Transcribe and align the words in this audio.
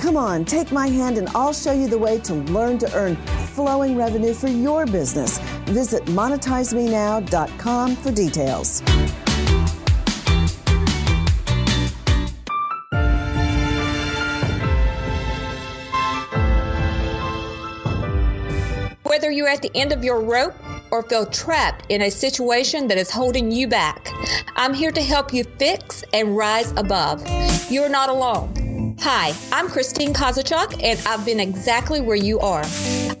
Come 0.00 0.16
on, 0.16 0.46
take 0.46 0.72
my 0.72 0.86
hand 0.86 1.18
and 1.18 1.28
I'll 1.34 1.52
show 1.52 1.72
you 1.72 1.86
the 1.86 1.98
way 1.98 2.18
to 2.20 2.32
learn 2.32 2.78
to 2.78 2.90
earn 2.94 3.16
flowing 3.54 3.98
revenue 3.98 4.32
for 4.32 4.48
your 4.48 4.86
business. 4.86 5.38
Visit 5.66 6.06
monetizemenow.com 6.06 7.96
for 7.96 8.10
details. 8.10 8.80
Whether 19.02 19.30
you're 19.30 19.48
at 19.48 19.60
the 19.60 19.70
end 19.74 19.92
of 19.92 20.02
your 20.02 20.22
rope 20.22 20.54
or 20.90 21.02
feel 21.02 21.26
trapped 21.26 21.84
in 21.90 22.00
a 22.00 22.10
situation 22.10 22.88
that 22.88 22.96
is 22.96 23.10
holding 23.10 23.52
you 23.52 23.68
back, 23.68 24.10
I'm 24.56 24.72
here 24.72 24.92
to 24.92 25.02
help 25.02 25.34
you 25.34 25.44
fix 25.44 26.02
and 26.14 26.34
rise 26.34 26.72
above. 26.78 27.22
You're 27.70 27.90
not 27.90 28.08
alone. 28.08 28.59
Hi, 29.02 29.34
I'm 29.50 29.70
Christine 29.70 30.12
Kozachuk, 30.12 30.84
and 30.84 31.00
I've 31.06 31.24
been 31.24 31.40
exactly 31.40 32.02
where 32.02 32.16
you 32.16 32.38
are. 32.40 32.62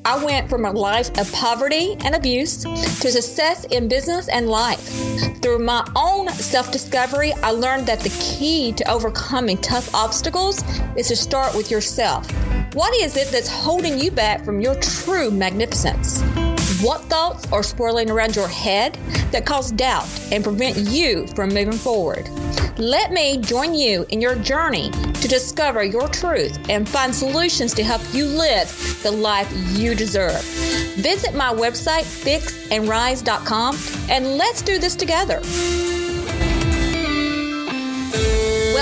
I 0.04 0.22
went 0.22 0.50
from 0.50 0.66
a 0.66 0.70
life 0.70 1.08
of 1.18 1.32
poverty 1.32 1.96
and 2.04 2.14
abuse 2.14 2.64
to 2.64 3.10
success 3.10 3.64
in 3.64 3.88
business 3.88 4.28
and 4.28 4.50
life. 4.50 4.86
Through 5.40 5.60
my 5.60 5.90
own 5.96 6.28
self 6.34 6.70
discovery, 6.70 7.32
I 7.42 7.52
learned 7.52 7.86
that 7.86 8.00
the 8.00 8.10
key 8.10 8.72
to 8.72 8.90
overcoming 8.90 9.56
tough 9.56 9.94
obstacles 9.94 10.62
is 10.98 11.08
to 11.08 11.16
start 11.16 11.56
with 11.56 11.70
yourself. 11.70 12.30
What 12.74 12.94
is 12.96 13.16
it 13.16 13.28
that's 13.28 13.48
holding 13.48 13.98
you 13.98 14.10
back 14.10 14.44
from 14.44 14.60
your 14.60 14.74
true 14.82 15.30
magnificence? 15.30 16.20
What 16.82 17.00
thoughts 17.04 17.50
are 17.52 17.62
swirling 17.62 18.10
around 18.10 18.36
your 18.36 18.48
head 18.48 18.98
that 19.32 19.46
cause 19.46 19.72
doubt 19.72 20.08
and 20.30 20.44
prevent 20.44 20.76
you 20.76 21.26
from 21.28 21.48
moving 21.54 21.72
forward? 21.72 22.28
Let 22.80 23.12
me 23.12 23.36
join 23.36 23.74
you 23.74 24.06
in 24.08 24.22
your 24.22 24.36
journey 24.36 24.90
to 24.90 25.28
discover 25.28 25.84
your 25.84 26.08
truth 26.08 26.58
and 26.70 26.88
find 26.88 27.14
solutions 27.14 27.74
to 27.74 27.84
help 27.84 28.00
you 28.14 28.24
live 28.24 28.70
the 29.02 29.10
life 29.10 29.52
you 29.78 29.94
deserve. 29.94 30.42
Visit 30.96 31.34
my 31.34 31.52
website, 31.52 32.04
fixandrise.com, 32.04 33.76
and 34.08 34.38
let's 34.38 34.62
do 34.62 34.78
this 34.78 34.96
together. 34.96 35.42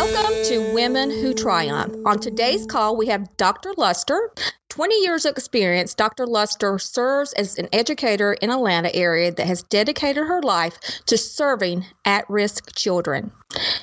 Welcome 0.01 0.45
to 0.45 0.73
Women 0.75 1.11
Who 1.11 1.35
Triumph. 1.35 1.93
On 2.07 2.21
today's 2.21 2.65
call, 2.67 2.97
we 2.97 3.09
have 3.09 3.37
Dr. 3.37 3.75
Luster. 3.77 4.31
20 4.69 4.95
years 5.03 5.27
of 5.27 5.33
experience, 5.33 5.93
Dr. 5.93 6.25
Luster 6.25 6.79
serves 6.79 7.33
as 7.33 7.59
an 7.59 7.69
educator 7.73 8.35
in 8.35 8.49
Atlanta 8.49 8.95
area 8.95 9.33
that 9.33 9.49
has 9.49 9.65
dedicated 9.65 10.25
her 10.29 10.41
life 10.41 10.79
to 11.07 11.19
serving 11.19 11.85
at-risk 12.05 12.77
children. 12.77 13.33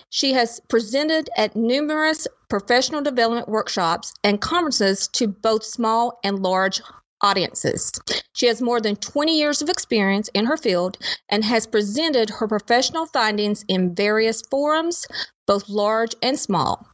She 0.09 0.31
has 0.31 0.61
presented 0.69 1.29
at 1.35 1.53
numerous 1.53 2.29
professional 2.47 3.01
development 3.01 3.49
workshops 3.49 4.13
and 4.23 4.39
conferences 4.39 5.09
to 5.09 5.27
both 5.27 5.65
small 5.65 6.17
and 6.23 6.39
large 6.39 6.79
audiences. 7.21 7.91
She 8.33 8.47
has 8.47 8.61
more 8.61 8.79
than 8.79 8.95
20 8.97 9.37
years 9.37 9.61
of 9.61 9.69
experience 9.69 10.29
in 10.33 10.45
her 10.45 10.57
field 10.57 10.97
and 11.29 11.43
has 11.43 11.67
presented 11.67 12.29
her 12.29 12.47
professional 12.47 13.05
findings 13.07 13.65
in 13.67 13.95
various 13.95 14.41
forums, 14.51 15.07
both 15.47 15.69
large 15.69 16.15
and 16.21 16.39
small. 16.39 16.87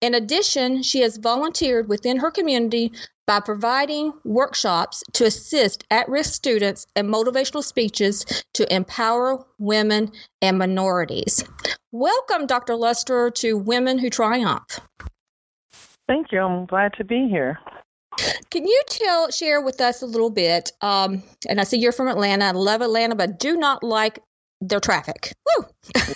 In 0.00 0.14
addition, 0.14 0.82
she 0.82 1.00
has 1.00 1.16
volunteered 1.16 1.88
within 1.88 2.18
her 2.18 2.30
community 2.30 2.92
by 3.26 3.40
providing 3.40 4.12
workshops 4.24 5.02
to 5.14 5.24
assist 5.24 5.84
at 5.90 6.08
risk 6.08 6.32
students 6.32 6.86
and 6.94 7.08
motivational 7.08 7.64
speeches 7.64 8.24
to 8.54 8.72
empower 8.72 9.44
women 9.58 10.12
and 10.40 10.58
minorities. 10.58 11.44
Welcome, 11.90 12.46
Dr. 12.46 12.76
Luster, 12.76 13.30
to 13.30 13.56
Women 13.56 13.98
Who 13.98 14.10
Triumph. 14.10 14.78
Thank 16.06 16.30
you. 16.30 16.40
I'm 16.40 16.66
glad 16.66 16.92
to 16.98 17.04
be 17.04 17.28
here. 17.28 17.58
Can 18.50 18.64
you 18.64 18.82
tell 18.88 19.30
share 19.30 19.60
with 19.60 19.80
us 19.80 20.02
a 20.02 20.06
little 20.06 20.30
bit? 20.30 20.72
Um, 20.80 21.22
and 21.48 21.60
I 21.60 21.64
see 21.64 21.78
you're 21.78 21.92
from 21.92 22.08
Atlanta. 22.08 22.46
I 22.46 22.50
love 22.52 22.80
Atlanta, 22.80 23.14
but 23.14 23.38
do 23.38 23.56
not 23.56 23.82
like 23.82 24.20
their 24.60 24.80
traffic. 24.80 25.32
Woo! 25.46 25.66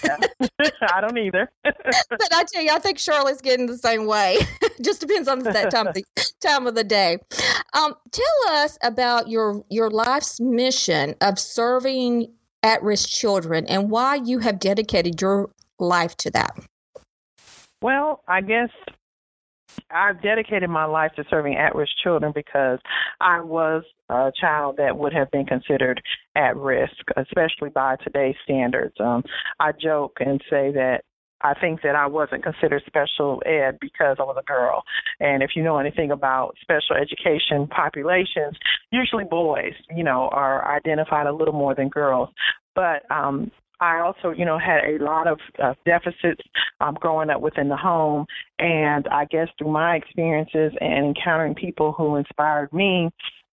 Yeah. 0.05 0.17
I 0.93 1.01
don't 1.01 1.19
either. 1.19 1.51
but 1.65 2.29
I 2.33 2.45
tell 2.53 2.63
you, 2.63 2.71
I 2.71 2.79
think 2.79 2.99
Charlotte's 2.99 3.41
getting 3.41 3.67
the 3.67 3.79
same 3.79 4.07
way. 4.07 4.39
Just 4.83 5.01
depends 5.01 5.29
on 5.29 5.41
that 5.41 5.71
time 5.71 5.87
of 5.87 5.95
the 5.95 6.05
time 6.41 6.67
of 6.67 6.75
the 6.75 6.85
day. 6.85 7.19
Um, 7.75 7.95
tell 8.11 8.55
us 8.55 8.79
about 8.83 9.29
your 9.29 9.65
your 9.69 9.91
life's 9.91 10.41
mission 10.41 11.15
of 11.21 11.39
serving 11.39 12.33
at 12.63 12.83
risk 12.83 13.09
children 13.09 13.67
and 13.67 13.91
why 13.91 14.17
you 14.17 14.39
have 14.39 14.59
dedicated 14.59 15.21
your 15.21 15.51
life 15.79 16.17
to 16.19 16.31
that. 16.31 16.59
Well, 17.83 18.23
I 18.29 18.43
guess 18.43 18.69
I've 19.91 20.23
dedicated 20.23 20.71
my 20.71 20.85
life 20.85 21.13
to 21.17 21.25
serving 21.31 21.57
at 21.57 21.75
risk 21.75 21.93
children 22.03 22.33
because 22.35 22.79
I 23.21 23.41
was 23.41 23.83
a 24.09 24.33
child 24.41 24.77
that 24.79 24.97
would 24.97 25.13
have 25.13 25.31
been 25.31 25.47
considered 25.47 26.01
at 26.37 26.57
risk, 26.57 26.95
especially 27.17 27.71
by 27.71 27.97
today's 28.05 28.37
standards. 28.45 28.95
Um, 29.01 29.23
I 29.59 29.73
joke 29.73 30.17
and 30.21 30.41
say 30.51 30.73
that 30.73 31.03
I 31.43 31.55
think 31.59 31.81
that 31.83 31.97
I 31.97 32.07
wasn't 32.07 32.43
considered 32.43 32.83
special 32.87 33.43
ed 33.47 33.79
because 33.81 34.17
I 34.19 34.25
was 34.25 34.37
a 34.39 34.45
girl. 34.45 34.83
And 35.21 35.43
if 35.43 35.51
you 35.57 35.63
know 35.63 35.79
anything 35.79 36.11
about 36.11 36.55
special 36.61 36.97
education 36.97 37.67
populations, 37.67 38.57
usually 38.91 39.25
boys, 39.25 39.73
you 39.95 40.05
know, 40.05 40.29
are 40.33 40.77
identified 40.77 41.27
a 41.27 41.33
little 41.33 41.55
more 41.55 41.75
than 41.75 41.89
girls. 41.89 42.29
But 42.75 43.11
um 43.11 43.51
I 43.81 44.01
also, 44.01 44.31
you 44.31 44.45
know, 44.45 44.59
had 44.59 44.85
a 44.85 45.03
lot 45.03 45.27
of 45.27 45.39
uh, 45.63 45.75
deficits 45.87 46.43
um, 46.81 46.95
growing 47.01 47.31
up 47.31 47.41
within 47.41 47.69
the 47.69 47.77
home, 47.77 48.27
and 48.59 49.09
I 49.09 49.25
guess 49.25 49.49
through 49.59 49.73
my 49.73 49.97
experiences 49.97 50.73
and 50.81 51.07
encountering 51.17 51.55
people 51.55 51.93
who 51.93 52.17
inspired 52.17 52.73
me, 52.73 53.11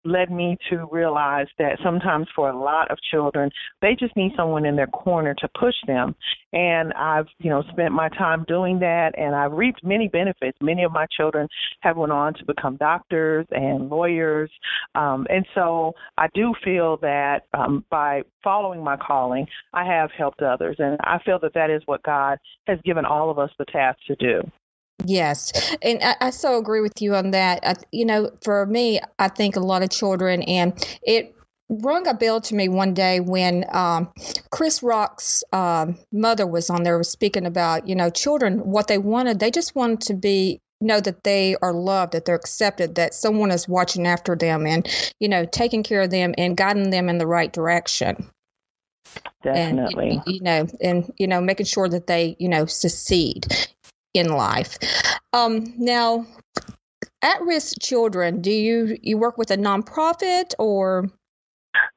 led 0.06 0.30
me 0.30 0.56
to 0.70 0.86
realize 0.90 1.46
that 1.58 1.78
sometimes 1.82 2.26
for 2.34 2.50
a 2.50 2.58
lot 2.58 2.90
of 2.90 2.98
children, 3.10 3.50
they 3.82 3.96
just 3.98 4.16
need 4.16 4.32
someone 4.36 4.64
in 4.64 4.76
their 4.76 4.86
corner 4.86 5.34
to 5.34 5.48
push 5.58 5.74
them. 5.86 6.14
And 6.52 6.92
I've, 6.94 7.26
you 7.38 7.50
know, 7.50 7.62
spent 7.70 7.92
my 7.92 8.08
time 8.10 8.44
doing 8.48 8.78
that 8.80 9.12
and 9.18 9.34
I've 9.34 9.52
reaped 9.52 9.84
many 9.84 10.08
benefits. 10.08 10.56
Many 10.62 10.84
of 10.84 10.92
my 10.92 11.06
children 11.16 11.48
have 11.80 11.96
went 11.96 12.12
on 12.12 12.34
to 12.34 12.44
become 12.44 12.76
doctors 12.76 13.46
and 13.50 13.88
lawyers. 13.90 14.50
Um, 14.94 15.26
and 15.28 15.44
so 15.54 15.92
I 16.16 16.28
do 16.34 16.54
feel 16.64 16.96
that 16.98 17.40
um, 17.52 17.84
by 17.90 18.22
following 18.42 18.82
my 18.82 18.96
calling, 18.96 19.46
I 19.72 19.84
have 19.84 20.10
helped 20.16 20.42
others. 20.42 20.76
And 20.78 20.98
I 21.02 21.18
feel 21.24 21.38
that 21.40 21.54
that 21.54 21.70
is 21.70 21.82
what 21.86 22.02
God 22.02 22.38
has 22.66 22.78
given 22.84 23.04
all 23.04 23.30
of 23.30 23.38
us 23.38 23.50
the 23.58 23.64
task 23.66 23.98
to 24.06 24.16
do. 24.16 24.42
Yes, 25.04 25.52
and 25.82 26.02
I, 26.02 26.16
I, 26.20 26.30
so 26.30 26.58
agree 26.58 26.80
with 26.80 27.00
you 27.00 27.14
on 27.14 27.30
that. 27.30 27.60
I, 27.62 27.74
you 27.92 28.04
know, 28.04 28.30
for 28.42 28.66
me, 28.66 28.98
I 29.18 29.28
think 29.28 29.54
a 29.54 29.60
lot 29.60 29.82
of 29.82 29.90
children, 29.90 30.42
and 30.42 30.72
it 31.02 31.34
rung 31.68 32.06
a 32.06 32.14
bell 32.14 32.40
to 32.40 32.54
me 32.54 32.68
one 32.68 32.94
day 32.94 33.20
when 33.20 33.64
um, 33.70 34.08
Chris 34.50 34.82
Rock's 34.82 35.42
um, 35.52 35.98
mother 36.12 36.46
was 36.46 36.70
on 36.70 36.82
there 36.82 36.98
was 36.98 37.08
speaking 37.08 37.46
about, 37.46 37.86
you 37.88 37.94
know, 37.94 38.10
children, 38.10 38.58
what 38.60 38.88
they 38.88 38.98
wanted, 38.98 39.38
they 39.38 39.50
just 39.50 39.74
wanted 39.74 40.00
to 40.02 40.14
be 40.14 40.60
know 40.80 41.00
that 41.00 41.24
they 41.24 41.56
are 41.62 41.72
loved, 41.72 42.12
that 42.12 42.24
they're 42.24 42.34
accepted, 42.34 42.94
that 42.96 43.14
someone 43.14 43.50
is 43.50 43.68
watching 43.68 44.06
after 44.06 44.36
them 44.36 44.66
and, 44.66 44.88
you 45.20 45.28
know, 45.28 45.44
taking 45.46 45.82
care 45.82 46.02
of 46.02 46.10
them 46.10 46.34
and 46.36 46.56
guiding 46.56 46.90
them 46.90 47.08
in 47.08 47.18
the 47.18 47.26
right 47.26 47.52
direction. 47.52 48.30
Definitely. 49.42 50.10
And, 50.10 50.22
you 50.26 50.40
know, 50.42 50.66
and, 50.82 51.10
you 51.16 51.26
know, 51.26 51.40
making 51.40 51.66
sure 51.66 51.88
that 51.88 52.06
they, 52.06 52.36
you 52.38 52.48
know, 52.48 52.66
succeed 52.66 53.46
in 54.16 54.28
life. 54.28 54.76
Um, 55.32 55.74
now, 55.76 56.26
at 57.22 57.40
risk 57.42 57.76
children, 57.80 58.40
do 58.40 58.50
you 58.50 58.98
you 59.02 59.18
work 59.18 59.38
with 59.38 59.50
a 59.50 59.56
nonprofit 59.56 60.54
or? 60.58 61.08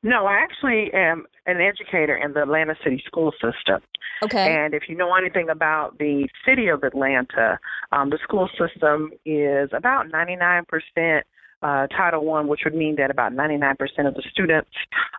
No, 0.03 0.25
I 0.25 0.35
actually 0.35 0.91
am 0.93 1.25
an 1.45 1.61
educator 1.61 2.15
in 2.15 2.33
the 2.33 2.43
Atlanta 2.43 2.75
City 2.83 3.01
school 3.05 3.31
system. 3.31 3.81
Okay. 4.23 4.53
And 4.53 4.73
if 4.73 4.83
you 4.89 4.95
know 4.95 5.15
anything 5.15 5.49
about 5.49 5.97
the 5.97 6.27
city 6.45 6.67
of 6.67 6.83
Atlanta, 6.83 7.57
um, 7.91 8.09
the 8.09 8.19
school 8.21 8.49
system 8.57 9.11
is 9.25 9.69
about 9.73 10.07
99% 10.07 11.21
uh, 11.61 11.87
Title 11.87 12.25
One, 12.25 12.47
which 12.47 12.61
would 12.63 12.75
mean 12.75 12.95
that 12.97 13.11
about 13.11 13.33
99% 13.33 13.75
of 14.07 14.13
the 14.15 14.23
students 14.31 14.69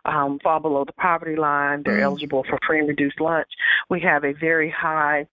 um, 0.05 0.39
fall 0.43 0.59
below 0.59 0.85
the 0.85 0.93
poverty 0.93 1.35
line. 1.35 1.83
They're 1.83 1.99
mm. 1.99 2.03
eligible 2.03 2.43
for 2.47 2.57
free 2.65 2.79
and 2.79 2.87
reduced 2.87 3.19
lunch. 3.19 3.49
We 3.89 4.01
have 4.01 4.23
a 4.23 4.33
very 4.33 4.69
high 4.69 5.27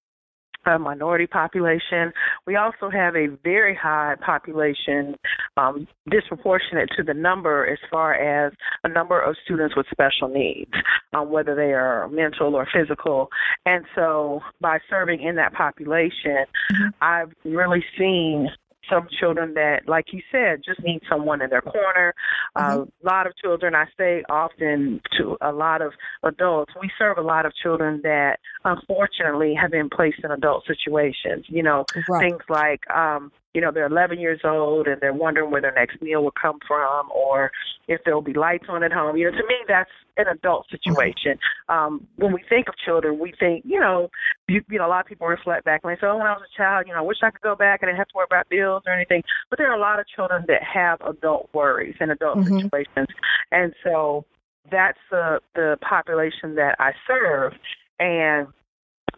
a 0.69 0.79
minority 0.79 1.27
population. 1.27 2.13
We 2.47 2.57
also 2.57 2.91
have 2.91 3.17
a 3.17 3.29
very 3.43 3.75
high 3.75 4.17
population, 4.25 5.17
um, 5.57 5.89
disproportionate 6.11 6.91
to 6.97 7.03
the 7.03 7.15
number 7.15 7.67
as 7.67 7.79
far 7.91 8.15
as 8.15 8.53
a 8.85 8.89
number 8.89 9.21
of 9.21 9.37
students 9.45 9.77
with 9.77 9.87
special 9.91 10.29
needs, 10.29 10.73
um, 11.15 11.31
whether 11.31 11.55
they 11.55 11.73
are 11.73 12.09
mental 12.09 12.55
or 12.55 12.67
physical. 12.73 13.29
And 13.67 13.85
so 13.95 14.41
by 14.61 14.79
serving 14.89 15.23
in 15.23 15.37
that 15.37 15.53
population, 15.55 16.45
mm-hmm. 16.73 16.89
I've 17.01 17.33
really 17.45 17.85
seen 17.99 18.49
some 18.91 19.09
children 19.21 19.55
that, 19.55 19.83
like 19.87 20.07
you 20.13 20.21
said, 20.31 20.63
just 20.65 20.83
need 20.83 21.01
someone 21.09 21.43
in 21.43 21.51
their 21.51 21.63
corner. 21.63 22.15
Mm-hmm. 22.57 23.07
a 23.07 23.07
lot 23.07 23.27
of 23.27 23.37
children, 23.37 23.75
I 23.75 23.87
say 23.97 24.23
often 24.29 25.01
to 25.19 25.37
a 25.41 25.53
lot 25.53 25.83
of 25.83 25.93
adults, 26.23 26.73
we 26.81 26.91
serve 26.99 27.19
a 27.19 27.23
lot 27.23 27.47
of 27.47 27.53
children 27.63 28.01
that 28.03 28.39
unfortunately 28.65 29.55
have 29.55 29.71
been 29.71 29.89
placed 29.89 30.21
in 30.25 30.31
adult 30.31 30.65
situations. 30.67 31.45
You 31.49 31.63
know, 31.63 31.85
right. 32.09 32.29
things 32.29 32.43
like 32.49 32.89
um, 32.91 33.33
you 33.55 33.61
know, 33.61 33.71
they're 33.73 33.87
11 33.87 34.21
years 34.21 34.41
old 34.45 34.87
and 34.87 35.01
they're 35.01 35.13
wondering 35.13 35.51
where 35.51 35.61
their 35.61 35.73
next 35.73 36.01
meal 36.03 36.23
will 36.23 36.35
come 36.41 36.59
from 36.67 37.09
or 37.15 37.51
if 37.87 38.01
there 38.05 38.15
will 38.15 38.23
be 38.23 38.35
lights 38.35 38.67
on 38.69 38.83
at 38.83 38.93
home. 38.93 39.17
You 39.17 39.31
know, 39.31 39.39
to 39.39 39.47
me, 39.47 39.57
that's 39.67 39.91
an 40.19 40.27
adult 40.29 40.67
situation. 40.71 41.39
Um, 41.69 42.07
when 42.17 42.33
we 42.33 42.43
think 42.49 42.69
of 42.69 42.75
children, 42.77 43.19
we 43.19 43.33
think, 43.39 43.65
you 43.67 43.81
know, 43.81 44.11
you, 44.49 44.63
you 44.69 44.79
know, 44.79 44.87
a 44.87 44.89
lot 44.89 45.01
of 45.01 45.07
people 45.07 45.27
reflect 45.27 45.65
back 45.65 45.81
and 45.83 45.91
they 45.91 46.01
say, 46.01 46.07
oh, 46.07 46.19
when 46.19 46.27
I 46.27 46.33
was 46.33 46.43
a 46.55 46.57
child, 46.57 46.87
you 46.87 46.93
know, 46.93 46.99
I 46.99 47.03
wish 47.03 47.19
I 47.23 47.31
could 47.31 47.41
go 47.41 47.57
back 47.57 47.81
and 47.83 47.89
I 47.89 47.93
didn't 47.93 47.99
have 47.99 48.09
to 48.09 48.17
worry 48.17 48.27
about 48.31 48.49
bills 48.49 48.83
or 48.87 48.93
anything. 48.93 49.23
But 49.49 49.59
there 49.59 49.71
are 49.71 49.77
a 49.77 49.81
lot 49.81 49.99
of 49.99 50.07
children 50.09 50.45
that 50.49 50.63
have 50.63 51.01
adult 51.01 51.49
worries 51.55 51.97
and 52.01 52.11
adult 52.11 52.39
mm-hmm. 52.39 52.61
situations. 52.61 53.09
And 53.51 53.73
so 53.83 54.27
that's 54.71 54.99
the, 55.11 55.41
the 55.55 55.79
population 55.81 56.55
that 56.57 56.77
I 56.79 56.93
serve. 57.07 57.55
And 57.99 58.49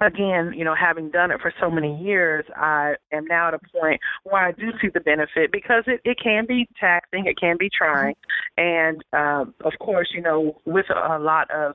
again, 0.01 0.53
you 0.57 0.65
know, 0.65 0.75
having 0.75 1.11
done 1.11 1.31
it 1.31 1.41
for 1.41 1.53
so 1.61 1.71
many 1.71 1.97
years, 2.03 2.45
I 2.57 2.95
am 3.13 3.27
now 3.27 3.49
at 3.49 3.55
a 3.55 3.59
point 3.59 4.01
where 4.25 4.43
I 4.43 4.53
do 4.53 4.71
see 4.81 4.89
the 4.93 5.01
benefit 5.01 5.53
because 5.53 5.85
it, 5.87 6.01
it 6.05 6.19
can 6.23 6.47
be 6.47 6.69
taxing, 6.79 7.27
it 7.27 7.39
can 7.39 7.57
be 7.59 7.71
trying. 7.71 8.15
And 8.57 9.05
um, 9.13 9.55
of 9.65 9.73
course, 9.81 10.09
you 10.15 10.23
know, 10.23 10.61
with 10.65 10.87
a 10.91 11.19
lot 11.19 11.51
of 11.51 11.75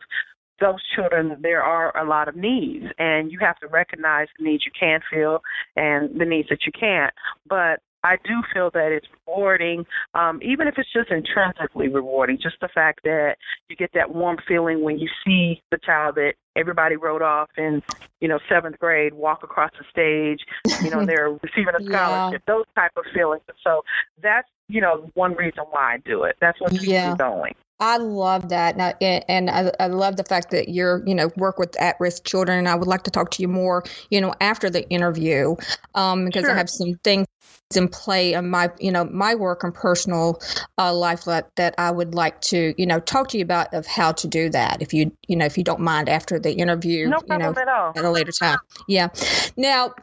those 0.59 0.81
children, 0.95 1.37
there 1.41 1.61
are 1.61 1.95
a 1.97 2.07
lot 2.07 2.27
of 2.27 2.35
needs, 2.35 2.85
and 2.97 3.31
you 3.31 3.39
have 3.41 3.59
to 3.59 3.67
recognize 3.67 4.27
the 4.37 4.45
needs 4.45 4.63
you 4.65 4.71
can 4.77 5.01
feel 5.11 5.39
and 5.75 6.19
the 6.19 6.25
needs 6.25 6.49
that 6.49 6.65
you 6.65 6.71
can't. 6.71 7.13
But 7.47 7.81
I 8.05 8.17
do 8.23 8.43
feel 8.53 8.69
that 8.75 8.91
it's 8.91 9.07
rewarding, 9.25 9.83
um, 10.13 10.39
even 10.43 10.67
if 10.67 10.75
it's 10.77 10.91
just 10.93 11.09
intrinsically 11.09 11.87
rewarding. 11.87 12.37
Just 12.41 12.57
the 12.61 12.67
fact 12.67 12.99
that 13.03 13.37
you 13.67 13.75
get 13.75 13.89
that 13.95 14.13
warm 14.13 14.37
feeling 14.47 14.83
when 14.83 14.99
you 14.99 15.09
see 15.25 15.59
the 15.71 15.79
child 15.79 16.13
that 16.15 16.35
everybody 16.55 16.97
wrote 16.97 17.23
off 17.23 17.49
in, 17.57 17.81
you 18.21 18.27
know, 18.27 18.37
seventh 18.47 18.77
grade 18.77 19.15
walk 19.15 19.41
across 19.41 19.71
the 19.79 19.85
stage. 19.89 20.45
You 20.83 20.91
know, 20.91 21.03
they're 21.07 21.31
receiving 21.31 21.73
a 21.79 21.83
scholarship. 21.83 22.43
Yeah. 22.47 22.53
Those 22.53 22.65
type 22.75 22.91
of 22.95 23.05
feelings. 23.11 23.41
So 23.63 23.81
that's 24.21 24.47
you 24.67 24.81
know 24.81 25.09
one 25.15 25.33
reason 25.35 25.63
why 25.71 25.95
I 25.95 25.97
do 25.97 26.23
it. 26.23 26.37
That's 26.39 26.61
what 26.61 26.71
keeps 26.71 26.85
yeah. 26.85 27.11
me 27.11 27.17
going. 27.17 27.55
I 27.79 27.97
love 27.97 28.49
that, 28.49 28.77
and 29.01 29.49
I, 29.49 29.71
I 29.79 29.87
love 29.87 30.15
the 30.15 30.23
fact 30.23 30.51
that 30.51 30.69
you're, 30.69 31.03
you 31.05 31.13
know, 31.13 31.29
work 31.35 31.59
with 31.59 31.75
at-risk 31.79 32.23
children. 32.23 32.57
And 32.57 32.69
I 32.69 32.75
would 32.75 32.87
like 32.87 33.03
to 33.03 33.11
talk 33.11 33.31
to 33.31 33.41
you 33.41 33.49
more, 33.49 33.83
you 34.09 34.21
know, 34.21 34.33
after 34.39 34.69
the 34.69 34.87
interview, 34.89 35.55
um, 35.93 36.25
because 36.25 36.43
sure. 36.43 36.51
I 36.51 36.57
have 36.57 36.69
some 36.69 36.95
things 37.03 37.27
in 37.75 37.89
play 37.89 38.33
in 38.33 38.49
my, 38.49 38.69
you 38.79 38.91
know, 38.91 39.05
my 39.05 39.35
work 39.35 39.63
and 39.63 39.73
personal 39.73 40.39
uh, 40.77 40.93
life 40.93 41.25
that, 41.25 41.49
that 41.55 41.75
I 41.77 41.91
would 41.91 42.13
like 42.13 42.39
to, 42.41 42.73
you 42.77 42.85
know, 42.85 42.99
talk 42.99 43.27
to 43.29 43.37
you 43.37 43.43
about 43.43 43.73
of 43.73 43.85
how 43.85 44.13
to 44.13 44.27
do 44.27 44.49
that. 44.51 44.81
If 44.81 44.93
you, 44.93 45.11
you 45.27 45.35
know, 45.35 45.45
if 45.45 45.57
you 45.57 45.63
don't 45.63 45.81
mind 45.81 46.07
after 46.07 46.39
the 46.39 46.53
interview, 46.53 47.09
no 47.09 47.19
you 47.27 47.37
know, 47.37 47.53
at, 47.57 47.67
all. 47.67 47.91
at 47.95 48.05
a 48.05 48.09
later 48.09 48.31
time. 48.31 48.59
Yeah. 48.87 49.09
Now, 49.57 49.93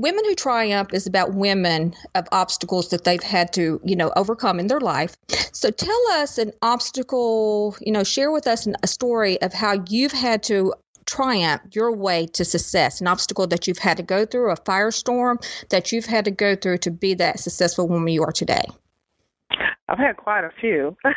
Women 0.00 0.24
Who 0.26 0.36
Triumph 0.36 0.90
is 0.92 1.08
about 1.08 1.34
women 1.34 1.92
of 2.14 2.28
obstacles 2.30 2.90
that 2.90 3.02
they've 3.02 3.20
had 3.20 3.52
to, 3.54 3.80
you 3.84 3.96
know, 3.96 4.12
overcome 4.14 4.60
in 4.60 4.68
their 4.68 4.78
life. 4.78 5.16
So 5.52 5.72
tell 5.72 6.00
us 6.12 6.38
an 6.38 6.52
obstacle, 6.62 7.74
you 7.80 7.90
know, 7.90 8.04
share 8.04 8.30
with 8.30 8.46
us 8.46 8.68
a 8.84 8.86
story 8.86 9.42
of 9.42 9.52
how 9.52 9.82
you've 9.88 10.12
had 10.12 10.44
to 10.44 10.72
triumph 11.06 11.62
your 11.72 11.90
way 11.90 12.28
to 12.28 12.44
success, 12.44 13.00
an 13.00 13.08
obstacle 13.08 13.48
that 13.48 13.66
you've 13.66 13.78
had 13.78 13.96
to 13.96 14.04
go 14.04 14.24
through, 14.24 14.52
a 14.52 14.56
firestorm 14.58 15.44
that 15.70 15.90
you've 15.90 16.06
had 16.06 16.24
to 16.26 16.30
go 16.30 16.54
through 16.54 16.78
to 16.78 16.92
be 16.92 17.14
that 17.14 17.40
successful 17.40 17.88
woman 17.88 18.12
you 18.12 18.22
are 18.22 18.30
today. 18.30 18.66
I've 19.88 19.98
had 19.98 20.16
quite 20.16 20.44
a 20.44 20.52
few. 20.60 20.96
um, 21.04 21.14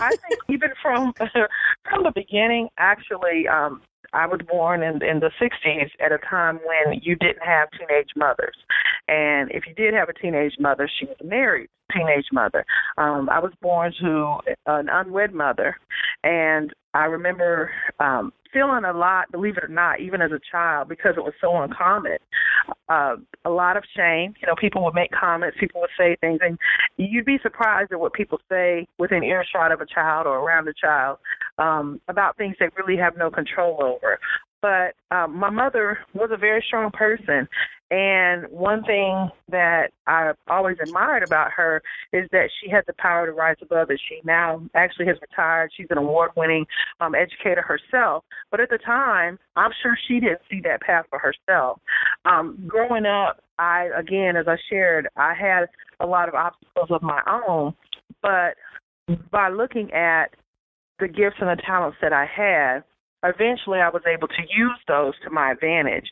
I 0.00 0.16
think 0.26 0.40
even 0.48 0.70
from 0.82 1.12
from 1.90 2.02
the 2.02 2.12
beginning, 2.12 2.70
actually, 2.78 3.46
um, 3.46 3.82
I 4.12 4.26
was 4.26 4.40
born 4.48 4.82
in 4.82 5.02
in 5.02 5.20
the 5.20 5.30
60s 5.40 5.90
at 6.04 6.12
a 6.12 6.18
time 6.18 6.60
when 6.64 7.00
you 7.02 7.16
didn't 7.16 7.42
have 7.44 7.68
teenage 7.72 8.10
mothers, 8.16 8.56
and 9.08 9.50
if 9.50 9.64
you 9.66 9.74
did 9.74 9.94
have 9.94 10.08
a 10.08 10.14
teenage 10.14 10.54
mother, 10.58 10.88
she 10.98 11.06
was 11.06 11.16
a 11.20 11.24
married 11.24 11.68
teenage 11.92 12.26
mother. 12.32 12.64
Um, 12.98 13.28
I 13.30 13.38
was 13.38 13.52
born 13.60 13.92
to 14.00 14.38
an 14.66 14.88
unwed 14.90 15.32
mother, 15.32 15.76
and 16.24 16.72
I 16.94 17.04
remember 17.04 17.70
um, 18.00 18.32
feeling 18.52 18.84
a 18.84 18.92
lot, 18.92 19.30
believe 19.32 19.56
it 19.56 19.64
or 19.64 19.68
not, 19.68 20.00
even 20.00 20.20
as 20.20 20.30
a 20.32 20.40
child, 20.50 20.88
because 20.88 21.14
it 21.16 21.24
was 21.24 21.32
so 21.40 21.56
uncommon. 21.56 22.18
Uh, 22.88 23.16
a 23.44 23.50
lot 23.50 23.76
of 23.76 23.84
shame. 23.96 24.34
You 24.40 24.46
know, 24.46 24.54
people 24.60 24.84
would 24.84 24.94
make 24.94 25.10
comments, 25.10 25.56
people 25.58 25.80
would 25.80 25.90
say 25.98 26.16
things, 26.20 26.40
and 26.42 26.58
you'd 26.96 27.24
be 27.24 27.38
surprised 27.42 27.92
at 27.92 28.00
what 28.00 28.12
people 28.12 28.38
say 28.48 28.86
within 28.98 29.22
earshot 29.22 29.72
of 29.72 29.80
a 29.80 29.86
child 29.86 30.26
or 30.26 30.38
around 30.38 30.68
a 30.68 30.74
child 30.74 31.18
um, 31.58 32.00
about 32.08 32.36
things 32.36 32.56
they 32.58 32.68
really 32.76 33.00
have 33.00 33.16
no 33.16 33.30
control 33.30 33.78
over. 33.82 34.18
But 34.62 34.94
um, 35.10 35.36
my 35.36 35.50
mother 35.50 35.98
was 36.14 36.30
a 36.32 36.36
very 36.36 36.64
strong 36.66 36.90
person, 36.92 37.48
and 37.92 38.46
one 38.48 38.82
thing 38.84 39.28
that 39.50 39.88
I've 40.06 40.36
always 40.48 40.78
admired 40.82 41.22
about 41.22 41.50
her 41.52 41.82
is 42.14 42.26
that 42.32 42.48
she 42.58 42.70
had 42.70 42.84
the 42.86 42.94
power 42.94 43.26
to 43.26 43.32
rise 43.32 43.56
above 43.60 43.90
it. 43.90 44.00
She 44.08 44.20
now 44.24 44.62
actually 44.74 45.06
has 45.06 45.16
retired. 45.20 45.72
She's 45.76 45.88
an 45.90 45.98
award 45.98 46.30
winning 46.34 46.64
um, 47.00 47.14
educator 47.14 47.60
herself. 47.60 48.24
But 48.50 48.60
at 48.60 48.70
the 48.70 48.78
time, 48.78 49.38
I'm 49.56 49.72
sure 49.82 49.94
she 50.08 50.20
didn't 50.20 50.40
see 50.50 50.62
that 50.64 50.80
path 50.80 51.04
for 51.10 51.18
herself. 51.18 51.80
Um, 52.24 52.64
growing 52.66 53.04
up, 53.04 53.42
I, 53.58 53.90
again, 53.94 54.36
as 54.36 54.48
I 54.48 54.56
shared, 54.70 55.08
I 55.16 55.34
had 55.34 55.66
a 56.00 56.06
lot 56.06 56.28
of 56.30 56.34
obstacles 56.34 56.88
of 56.90 57.02
my 57.02 57.20
own. 57.46 57.74
But 58.22 58.54
by 59.30 59.50
looking 59.50 59.92
at 59.92 60.28
the 60.98 61.08
gifts 61.08 61.36
and 61.40 61.50
the 61.50 61.60
talents 61.62 61.98
that 62.00 62.14
I 62.14 62.24
had, 62.24 62.84
eventually 63.24 63.80
I 63.80 63.88
was 63.88 64.02
able 64.06 64.28
to 64.28 64.42
use 64.42 64.78
those 64.88 65.14
to 65.24 65.30
my 65.30 65.52
advantage. 65.52 66.06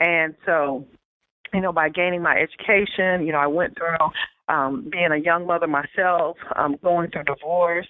And 0.00 0.34
so 0.44 0.86
you 1.52 1.60
know, 1.60 1.72
by 1.72 1.88
gaining 1.88 2.22
my 2.22 2.36
education, 2.36 3.26
you 3.26 3.32
know, 3.32 3.38
I 3.38 3.46
went 3.46 3.76
through 3.76 3.96
um, 4.48 4.88
being 4.90 5.10
a 5.12 5.16
young 5.16 5.46
mother 5.46 5.66
myself, 5.66 6.36
um, 6.54 6.76
going 6.82 7.10
through 7.10 7.24
divorce, 7.24 7.88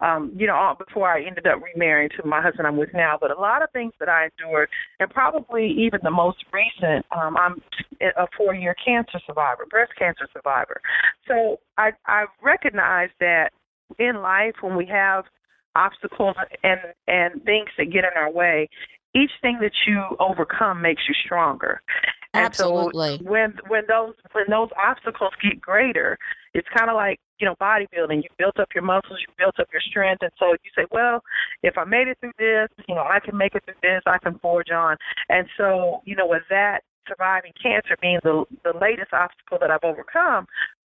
um, 0.00 0.32
you 0.36 0.46
know, 0.46 0.54
all, 0.54 0.74
before 0.74 1.08
I 1.08 1.24
ended 1.24 1.46
up 1.46 1.60
remarrying 1.62 2.10
to 2.16 2.26
my 2.26 2.40
husband 2.40 2.66
I'm 2.66 2.76
with 2.76 2.94
now. 2.94 3.18
But 3.20 3.30
a 3.30 3.40
lot 3.40 3.62
of 3.62 3.70
things 3.72 3.92
that 4.00 4.08
I 4.08 4.28
endured, 4.38 4.68
and 5.00 5.10
probably 5.10 5.66
even 5.66 6.00
the 6.02 6.10
most 6.10 6.38
recent, 6.52 7.04
um, 7.16 7.36
I'm 7.36 7.60
a 8.00 8.26
four 8.36 8.54
year 8.54 8.74
cancer 8.84 9.20
survivor, 9.26 9.66
breast 9.68 9.92
cancer 9.98 10.28
survivor. 10.32 10.80
So 11.26 11.58
I, 11.76 11.90
I 12.06 12.24
recognize 12.42 13.10
that 13.20 13.50
in 13.98 14.22
life, 14.22 14.54
when 14.60 14.76
we 14.76 14.86
have 14.86 15.24
obstacles 15.78 16.36
and 16.62 16.80
and 17.06 17.42
things 17.44 17.68
that 17.78 17.92
get 17.92 18.04
in 18.04 18.10
our 18.16 18.30
way, 18.30 18.68
each 19.14 19.30
thing 19.40 19.58
that 19.60 19.72
you 19.86 20.02
overcome 20.18 20.82
makes 20.82 21.02
you 21.08 21.14
stronger. 21.24 21.80
Absolutely. 22.34 23.14
And 23.14 23.24
so 23.24 23.30
when 23.30 23.54
when 23.68 23.82
those 23.88 24.14
when 24.32 24.44
those 24.50 24.68
obstacles 24.76 25.32
get 25.42 25.60
greater, 25.60 26.18
it's 26.54 26.68
kind 26.76 26.90
of 26.90 26.96
like 26.96 27.18
you 27.38 27.46
know 27.46 27.54
bodybuilding. 27.60 28.22
You 28.22 28.28
built 28.38 28.58
up 28.58 28.68
your 28.74 28.84
muscles, 28.84 29.18
you 29.20 29.32
built 29.38 29.58
up 29.58 29.68
your 29.72 29.80
strength, 29.80 30.22
and 30.22 30.32
so 30.38 30.52
you 30.52 30.70
say, 30.76 30.86
well, 30.90 31.22
if 31.62 31.78
I 31.78 31.84
made 31.84 32.08
it 32.08 32.18
through 32.20 32.36
this, 32.38 32.68
you 32.86 32.94
know, 32.94 33.02
I 33.02 33.20
can 33.20 33.36
make 33.36 33.54
it 33.54 33.64
through 33.64 33.80
this. 33.82 34.02
I 34.06 34.18
can 34.18 34.38
forge 34.40 34.70
on. 34.70 34.96
And 35.28 35.46
so 35.56 36.02
you 36.04 36.16
know, 36.16 36.26
with 36.26 36.42
that 36.50 36.80
surviving 37.08 37.52
cancer 37.60 37.96
being 38.00 38.20
the 38.22 38.44
the 38.64 38.78
latest 38.78 39.12
obstacle 39.12 39.58
that 39.60 39.70
I've 39.70 39.84
overcome, 39.84 40.46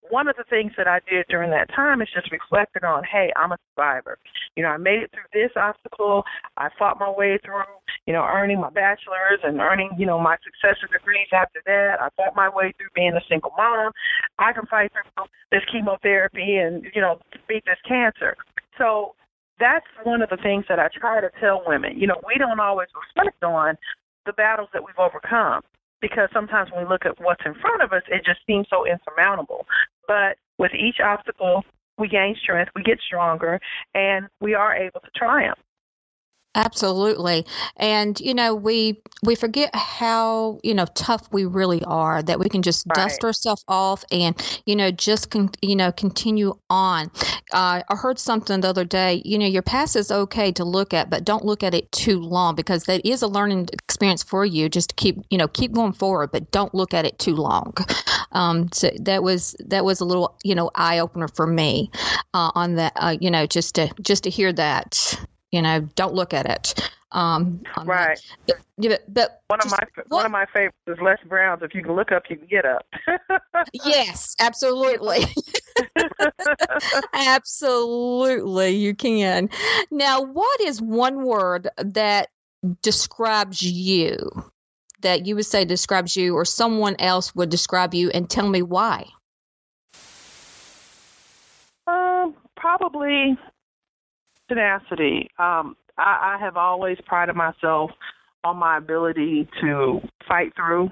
one 0.09 0.27
of 0.27 0.35
the 0.35 0.43
things 0.49 0.71
that 0.77 0.87
I 0.87 0.99
did 1.09 1.25
during 1.29 1.51
that 1.51 1.69
time 1.73 2.01
is 2.01 2.09
just 2.13 2.31
reflected 2.31 2.83
on, 2.83 3.03
hey, 3.03 3.31
I'm 3.35 3.51
a 3.51 3.57
survivor. 3.71 4.17
You 4.55 4.63
know, 4.63 4.69
I 4.69 4.77
made 4.77 5.01
it 5.03 5.11
through 5.11 5.29
this 5.33 5.51
obstacle. 5.55 6.23
I 6.57 6.69
fought 6.77 6.99
my 6.99 7.09
way 7.09 7.39
through, 7.43 7.63
you 8.05 8.13
know, 8.13 8.23
earning 8.23 8.59
my 8.59 8.69
bachelor's 8.69 9.39
and 9.43 9.59
earning, 9.59 9.91
you 9.97 10.05
know, 10.05 10.19
my 10.19 10.37
successor 10.43 10.87
degrees 10.91 11.27
after 11.33 11.61
that. 11.65 11.97
I 12.01 12.09
fought 12.17 12.35
my 12.35 12.49
way 12.49 12.73
through 12.77 12.89
being 12.95 13.13
a 13.13 13.25
single 13.29 13.51
mom. 13.57 13.91
I 14.37 14.53
can 14.53 14.65
fight 14.65 14.91
through 14.91 15.25
this 15.51 15.61
chemotherapy 15.71 16.57
and, 16.57 16.85
you 16.93 17.01
know, 17.01 17.19
beat 17.47 17.63
this 17.65 17.79
cancer. 17.87 18.35
So 18.77 19.15
that's 19.59 19.85
one 20.03 20.21
of 20.21 20.29
the 20.29 20.37
things 20.37 20.65
that 20.69 20.79
I 20.79 20.87
try 20.93 21.21
to 21.21 21.29
tell 21.39 21.63
women. 21.65 21.99
You 21.99 22.07
know, 22.07 22.19
we 22.25 22.35
don't 22.37 22.59
always 22.59 22.87
reflect 22.95 23.43
on 23.43 23.77
the 24.25 24.33
battles 24.33 24.69
that 24.73 24.83
we've 24.83 24.97
overcome 24.97 25.61
because 26.01 26.29
sometimes 26.33 26.71
when 26.71 26.83
we 26.83 26.89
look 26.89 27.05
at 27.05 27.19
what's 27.19 27.43
in 27.45 27.53
front 27.59 27.81
of 27.83 27.91
us, 27.91 28.03
it 28.07 28.23
just 28.25 28.39
seems 28.47 28.67
so 28.69 28.85
insurmountable. 28.85 29.65
But 30.09 30.37
with 30.57 30.71
each 30.73 30.99
obstacle, 30.99 31.63
we 31.99 32.07
gain 32.07 32.35
strength, 32.41 32.71
we 32.75 32.81
get 32.81 32.97
stronger, 33.05 33.59
and 33.93 34.27
we 34.41 34.55
are 34.55 34.75
able 34.75 35.01
to 35.01 35.11
triumph. 35.15 35.59
Absolutely. 36.55 37.45
And 37.77 38.19
you 38.19 38.33
know, 38.33 38.55
we 38.55 38.99
we 39.23 39.35
forget 39.35 39.73
how, 39.75 40.59
you 40.63 40.73
know, 40.73 40.87
tough 40.95 41.31
we 41.31 41.45
really 41.45 41.83
are 41.83 42.23
that 42.23 42.39
we 42.39 42.49
can 42.49 42.63
just 42.63 42.87
right. 42.87 43.03
dust 43.03 43.23
ourselves 43.23 43.63
off 43.67 44.03
and, 44.11 44.35
you 44.65 44.75
know, 44.75 44.89
just 44.89 45.29
con- 45.29 45.51
you 45.61 45.75
know, 45.75 45.91
continue 45.91 46.57
on. 46.71 47.11
Uh, 47.53 47.83
I 47.87 47.95
heard 47.95 48.17
something 48.17 48.61
the 48.61 48.67
other 48.67 48.83
day, 48.83 49.21
you 49.25 49.37
know, 49.37 49.45
your 49.45 49.61
past 49.61 49.95
is 49.95 50.11
okay 50.11 50.51
to 50.53 50.63
look 50.65 50.91
at, 50.91 51.11
but 51.11 51.23
don't 51.23 51.45
look 51.45 51.61
at 51.61 51.75
it 51.75 51.91
too 51.91 52.19
long 52.19 52.55
because 52.55 52.85
that 52.85 53.05
is 53.05 53.21
a 53.21 53.27
learning 53.27 53.69
experience 53.71 54.23
for 54.23 54.43
you. 54.43 54.69
Just 54.69 54.95
keep, 54.95 55.17
you 55.29 55.37
know, 55.37 55.47
keep 55.47 55.71
going 55.71 55.93
forward, 55.93 56.31
but 56.31 56.49
don't 56.49 56.73
look 56.73 56.95
at 56.95 57.05
it 57.05 57.19
too 57.19 57.35
long. 57.35 57.75
Um, 58.31 58.69
so 58.73 58.89
that 59.01 59.21
was 59.21 59.55
that 59.65 59.85
was 59.85 59.99
a 59.99 60.05
little, 60.05 60.37
you 60.43 60.55
know, 60.55 60.71
eye 60.75 60.99
opener 60.99 61.27
for 61.27 61.45
me 61.45 61.91
uh, 62.33 62.51
on 62.55 62.75
that. 62.75 62.93
Uh, 62.95 63.17
you 63.21 63.29
know, 63.29 63.45
just 63.45 63.75
to 63.75 63.89
just 64.01 64.23
to 64.23 64.29
hear 64.29 64.51
that 64.53 65.15
you 65.51 65.61
know, 65.61 65.81
don't 65.95 66.13
look 66.13 66.33
at 66.33 66.45
it. 66.45 66.91
Um, 67.11 67.61
right. 67.85 68.19
But, 68.45 68.57
but 69.07 69.41
one 69.47 69.59
of 69.61 69.71
my 69.71 69.79
one 70.09 70.25
of 70.25 70.31
my 70.31 70.45
favorites 70.53 70.77
is 70.87 70.97
Les 71.01 71.17
Brown's. 71.27 71.63
If 71.63 71.73
you 71.73 71.81
can 71.81 71.95
look 71.95 72.11
up, 72.11 72.23
you 72.29 72.37
can 72.37 72.47
get 72.47 72.65
up. 72.65 72.85
yes, 73.73 74.35
absolutely. 74.39 75.25
absolutely, 77.13 78.69
you 78.69 78.93
can. 78.93 79.49
Now, 79.89 80.21
what 80.21 80.61
is 80.61 80.81
one 80.81 81.23
word 81.23 81.67
that 81.77 82.29
describes 82.81 83.61
you? 83.61 84.17
That 85.01 85.25
you 85.25 85.35
would 85.35 85.45
say 85.45 85.63
describes 85.63 86.15
you, 86.15 86.35
or 86.35 86.43
someone 86.43 86.95
else 86.99 87.33
would 87.33 87.49
describe 87.49 87.93
you, 87.93 88.09
and 88.09 88.29
tell 88.29 88.49
me 88.49 88.61
why. 88.61 89.05
Um, 91.87 92.35
probably 92.55 93.37
tenacity. 94.49 95.29
Um, 95.39 95.77
I, 95.97 96.35
I 96.35 96.37
have 96.41 96.57
always 96.57 96.97
prided 97.05 97.35
myself 97.35 97.91
on 98.43 98.57
my 98.57 98.77
ability 98.77 99.47
to 99.61 99.99
fight 100.27 100.53
through 100.55 100.89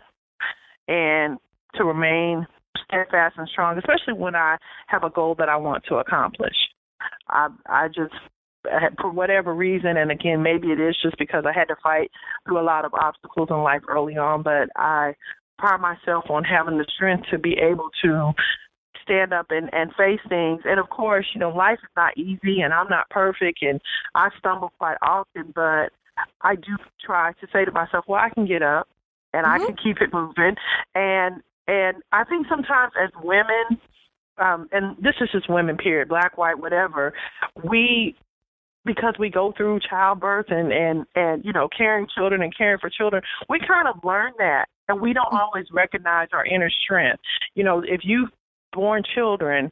and 0.87 1.37
to 1.75 1.83
remain 1.83 2.45
steadfast 2.85 3.35
and 3.37 3.47
strong, 3.49 3.77
especially 3.77 4.13
when 4.13 4.35
I 4.35 4.57
have 4.87 5.03
a 5.03 5.09
goal 5.09 5.35
that 5.39 5.49
I 5.49 5.57
want 5.57 5.83
to 5.89 5.95
accomplish. 5.95 6.55
I 7.29 7.49
I 7.67 7.87
just 7.87 8.13
for 8.99 9.11
whatever 9.11 9.53
reason, 9.53 9.97
and 9.97 10.11
again, 10.11 10.43
maybe 10.43 10.67
it 10.67 10.79
is 10.79 10.95
just 11.01 11.17
because 11.17 11.45
I 11.47 11.57
had 11.57 11.69
to 11.69 11.75
fight 11.81 12.11
through 12.45 12.59
a 12.59 12.63
lot 12.63 12.85
of 12.85 12.93
obstacles 12.93 13.47
in 13.49 13.57
life 13.57 13.81
early 13.87 14.17
on, 14.17 14.43
but 14.43 14.69
I 14.75 15.13
pride 15.57 15.79
myself 15.79 16.25
on 16.29 16.43
having 16.43 16.77
the 16.77 16.85
strength 16.95 17.25
to 17.31 17.37
be 17.37 17.53
able 17.53 17.89
to 18.03 18.31
stand 19.07 19.33
up 19.33 19.47
and 19.49 19.69
and 19.73 19.91
face 19.95 20.19
things. 20.27 20.61
And 20.65 20.79
of 20.79 20.89
course, 20.89 21.25
you 21.33 21.39
know, 21.39 21.49
life 21.49 21.79
is 21.81 21.89
not 21.95 22.17
easy, 22.17 22.61
and 22.61 22.73
I'm 22.73 22.89
not 22.89 23.09
perfect, 23.09 23.59
and 23.61 23.79
I 24.15 24.29
stumble 24.37 24.71
quite 24.77 24.97
often. 25.01 25.53
But 25.55 25.89
I 26.41 26.55
do 26.55 26.77
try 27.03 27.33
to 27.33 27.47
say 27.51 27.65
to 27.65 27.71
myself, 27.71 28.05
well, 28.07 28.19
I 28.19 28.29
can 28.29 28.45
get 28.45 28.61
up, 28.61 28.87
and 29.33 29.45
mm-hmm. 29.45 29.61
I 29.61 29.65
can 29.65 29.75
keep 29.81 30.01
it 30.01 30.13
moving. 30.13 30.55
And 30.95 31.41
and 31.67 31.97
I 32.11 32.23
think 32.23 32.47
sometimes 32.49 32.93
as 33.01 33.09
women, 33.23 33.79
um, 34.37 34.69
and 34.71 34.97
this 34.97 35.15
is 35.21 35.29
just 35.31 35.49
women, 35.49 35.77
period, 35.77 36.09
black, 36.09 36.37
white, 36.37 36.59
whatever, 36.59 37.13
we 37.63 38.15
because 38.85 39.15
we 39.19 39.29
go 39.29 39.53
through 39.55 39.79
childbirth 39.87 40.47
and 40.49 40.71
and 40.71 41.05
and 41.15 41.45
you 41.45 41.53
know 41.53 41.67
caring 41.77 42.07
children 42.17 42.41
and 42.41 42.55
caring 42.57 42.79
for 42.79 42.89
children 42.89 43.21
we 43.49 43.59
kind 43.59 43.87
of 43.87 43.95
learn 44.03 44.31
that 44.37 44.65
and 44.87 45.01
we 45.01 45.13
don't 45.13 45.25
mm-hmm. 45.25 45.37
always 45.37 45.65
recognize 45.73 46.29
our 46.31 46.45
inner 46.45 46.69
strength 46.69 47.21
you 47.53 47.63
know 47.63 47.83
if 47.85 48.01
you 48.03 48.27
born 48.77 49.01
children, 49.15 49.71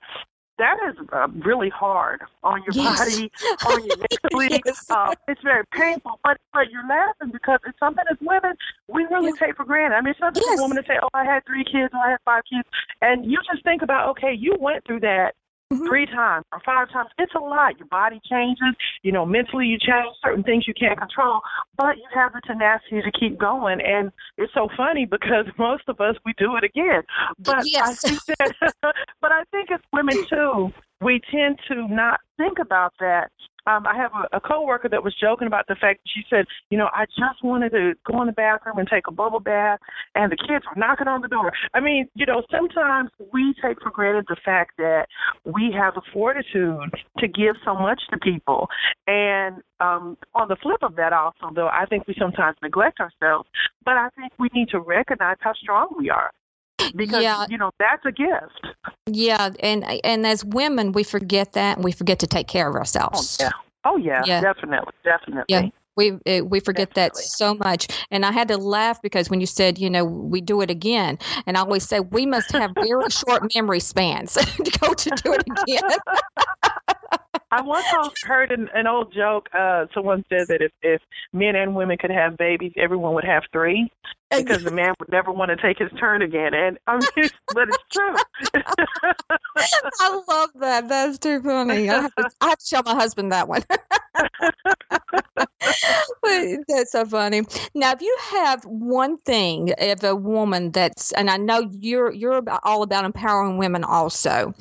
that 0.57 0.77
is 0.89 0.95
uh, 1.12 1.27
really 1.45 1.69
hard 1.69 2.21
on 2.43 2.63
your 2.63 2.74
yes. 2.74 3.00
body, 3.00 3.31
on 3.67 3.85
your 3.85 3.97
mentally. 4.33 4.62
yes. 4.65 4.89
uh, 4.89 5.13
it's 5.27 5.41
very 5.43 5.63
painful, 5.71 6.19
but 6.24 6.38
but 6.53 6.71
you're 6.71 6.88
laughing 6.88 7.31
because 7.31 7.59
it's 7.67 7.77
something 7.77 8.03
as 8.09 8.17
women 8.21 8.55
we 8.88 9.03
really 9.12 9.27
yes. 9.27 9.39
take 9.39 9.55
for 9.57 9.65
granted. 9.65 9.95
I 9.95 10.01
mean, 10.01 10.12
it's 10.12 10.19
not 10.19 10.35
yes. 10.35 10.57
a 10.57 10.62
woman 10.62 10.77
to 10.77 10.83
say, 10.88 10.95
"Oh, 11.01 11.09
I 11.13 11.25
had 11.25 11.45
three 11.45 11.65
kids, 11.65 11.93
or 11.93 12.00
I 12.00 12.12
had 12.12 12.19
five 12.25 12.43
kids," 12.50 12.67
and 13.01 13.29
you 13.29 13.38
just 13.51 13.63
think 13.63 13.81
about, 13.81 14.09
okay, 14.12 14.33
you 14.33 14.55
went 14.59 14.85
through 14.88 15.01
that 15.01 15.33
mm-hmm. 15.72 15.86
three 15.86 16.05
times 16.05 16.45
or 16.51 16.60
five 16.65 16.89
times. 16.91 17.10
It's 17.17 17.34
a 17.36 17.39
lot. 17.39 17.77
Your 17.79 17.88
body 17.88 18.19
changes. 18.29 18.75
You 19.03 19.12
know, 19.12 19.25
mentally 19.25 19.67
you 19.67 19.77
change 19.79 20.15
certain 20.24 20.43
things 20.43 20.67
you 20.67 20.74
can't 20.74 20.98
control, 20.98 21.41
but 21.77 21.98
you 21.98 22.07
have 22.13 22.34
the 22.34 22.41
tenacity 22.45 23.01
to 23.01 23.12
keep 23.19 23.39
going. 23.39 23.79
And 23.81 24.12
it's 24.38 24.53
so 24.53 24.67
funny 24.75 25.05
because 25.05 25.45
most 25.57 25.84
of 25.88 26.00
us 26.00 26.15
we 26.25 26.34
do 26.38 26.55
it 26.55 26.63
again. 26.63 27.03
But 27.39 27.63
yes. 27.65 28.03
I 28.03 28.10
think 28.10 28.25
that, 28.25 28.74
but 29.22 29.31
I 29.31 29.43
think 29.51 29.72
as 29.72 29.79
women 29.93 30.17
too, 30.29 30.72
we 31.01 31.22
tend 31.31 31.60
to 31.67 31.88
not 31.88 32.19
think 32.38 32.60
about 32.60 32.93
that 33.00 33.31
um, 33.67 33.86
I 33.88 33.95
have 33.95 34.12
a, 34.13 34.38
a 34.38 34.39
coworker 34.39 34.89
that 34.89 35.03
was 35.03 35.15
joking 35.19 35.48
about 35.48 35.67
the 35.67 35.75
fact 35.75 36.01
that 36.03 36.10
she 36.13 36.22
said, 36.29 36.45
you 36.69 36.77
know, 36.77 36.89
I 36.93 37.05
just 37.05 37.43
wanted 37.43 37.72
to 37.72 37.93
go 38.05 38.22
in 38.22 38.27
the 38.27 38.34
bathroom 38.34 38.77
and 38.77 38.88
take 38.88 39.07
a 39.07 39.12
bubble 39.12 39.39
bath, 39.39 39.79
and 40.13 40.31
the 40.31 40.38
kids 40.38 40.65
were 40.65 40.79
knocking 40.79 41.07
on 41.07 41.22
the 41.22 41.27
door. 41.27 41.51
I 41.74 41.79
mean, 41.79 42.07
you 42.13 42.25
know, 42.25 42.43
sometimes 42.51 43.10
we 43.34 43.53
take 43.62 43.81
for 43.81 43.91
granted 43.91 44.25
the 44.27 44.38
fact 44.43 44.74
that 44.77 45.07
we 45.45 45.74
have 45.77 45.95
the 45.95 46.01
fortitude 46.13 46.91
to 47.17 47.27
give 47.27 47.55
so 47.63 47.74
much 47.75 48.01
to 48.12 48.17
people, 48.17 48.67
and 49.07 49.62
um, 49.79 50.17
on 50.34 50.48
the 50.48 50.55
flip 50.62 50.84
of 50.84 50.95
that, 50.95 51.13
also 51.13 51.53
though, 51.53 51.67
I 51.67 51.86
think 51.86 52.07
we 52.07 52.15
sometimes 52.19 52.57
neglect 52.62 53.00
ourselves, 53.00 53.50
but 53.84 53.98
I 53.98 54.10
think 54.17 54.34
we 54.39 54.50
need 54.53 54.69
to 54.69 54.79
recognize 54.79 55.38
how 55.41 55.53
strong 55.53 55.89
we 55.98 56.10
are 56.10 56.31
because 56.96 57.24
yeah. 57.24 57.46
you 57.50 57.58
know 57.58 57.72
that's 57.79 58.05
a 58.05 58.12
gift. 58.12 58.67
Yeah, 59.05 59.51
and 59.60 59.84
and 60.03 60.25
as 60.25 60.44
women, 60.44 60.91
we 60.91 61.03
forget 61.03 61.53
that, 61.53 61.77
and 61.77 61.84
we 61.84 61.91
forget 61.91 62.20
to 62.20 62.27
take 62.27 62.48
care 62.48 62.70
of 62.70 62.75
ourselves. 62.75 63.38
Oh 63.39 63.44
yeah, 63.44 63.51
oh 63.86 63.98
yeah, 63.98 64.24
yeah. 64.25 64.41
definitely, 64.41 64.94
definitely. 65.03 65.46
Yeah. 65.48 65.70
We 65.98 66.12
eh, 66.25 66.41
we 66.41 66.60
forget 66.60 66.89
Definitely. 66.89 67.22
that 67.22 67.29
so 67.29 67.53
much, 67.53 67.88
and 68.12 68.25
I 68.25 68.34
had 68.34 68.50
to 68.50 68.58
laugh 68.58 69.01
because 69.01 69.29
when 69.29 69.39
you 69.39 69.46
said, 69.46 69.79
you 69.79 69.89
know, 69.89 70.03
we 70.03 70.41
do 70.41 70.60
it 70.60 70.70
again, 70.70 71.17
and 71.48 71.58
I 71.58 71.62
always 71.62 71.88
say 71.88 72.01
we 72.01 72.25
must 72.25 72.51
have 72.51 72.72
very 72.75 73.10
short 73.10 73.55
memory 73.55 73.79
spans 73.79 74.34
to 74.34 74.77
go 74.82 74.94
to 74.94 75.10
do 75.24 75.34
it 75.34 75.44
again. 75.48 75.89
I 77.55 77.62
once 77.62 77.85
heard 78.24 78.51
an, 78.51 78.67
an 78.74 78.85
old 78.85 79.13
joke. 79.13 79.47
Uh, 79.57 79.85
someone 79.93 80.25
said 80.27 80.50
that 80.50 80.62
if, 80.62 80.74
if 80.81 81.01
men 81.31 81.55
and 81.55 81.74
women 81.74 81.97
could 81.97 82.12
have 82.12 82.35
babies, 82.35 82.74
everyone 82.75 83.13
would 83.13 83.24
have 83.24 83.43
three 83.53 83.89
because 84.29 84.62
the 84.63 84.71
man 84.71 84.93
would 85.00 85.09
never 85.09 85.31
want 85.31 85.51
to 85.51 85.55
take 85.55 85.77
his 85.77 85.89
turn 85.97 86.21
again. 86.21 86.53
And 86.53 86.77
I 86.85 86.97
mean, 86.97 87.07
but 87.53 87.69
it's 87.69 87.83
true. 87.93 88.13
I 90.01 90.21
love 90.27 90.50
that. 90.55 90.89
That's 90.89 91.17
too 91.17 91.41
funny. 91.41 91.89
I 91.89 92.01
have 92.01 92.15
to, 92.15 92.29
I 92.41 92.50
have 92.50 92.57
to 92.57 92.65
show 92.65 92.81
my 92.83 92.93
husband 92.93 93.31
that 93.31 93.47
one. 93.47 93.63
that's 96.67 96.91
so 96.91 97.05
funny. 97.05 97.43
Now, 97.74 97.93
if 97.93 98.01
you 98.01 98.17
have 98.31 98.65
one 98.65 99.17
thing, 99.19 99.74
if 99.77 100.03
a 100.03 100.13
woman 100.13 100.71
that's, 100.71 101.13
and 101.13 101.29
I 101.29 101.38
know 101.38 101.69
you're 101.71 102.12
you're 102.12 102.43
all 102.63 102.83
about 102.83 103.05
empowering 103.05 103.57
women 103.57 103.85
also 103.85 104.53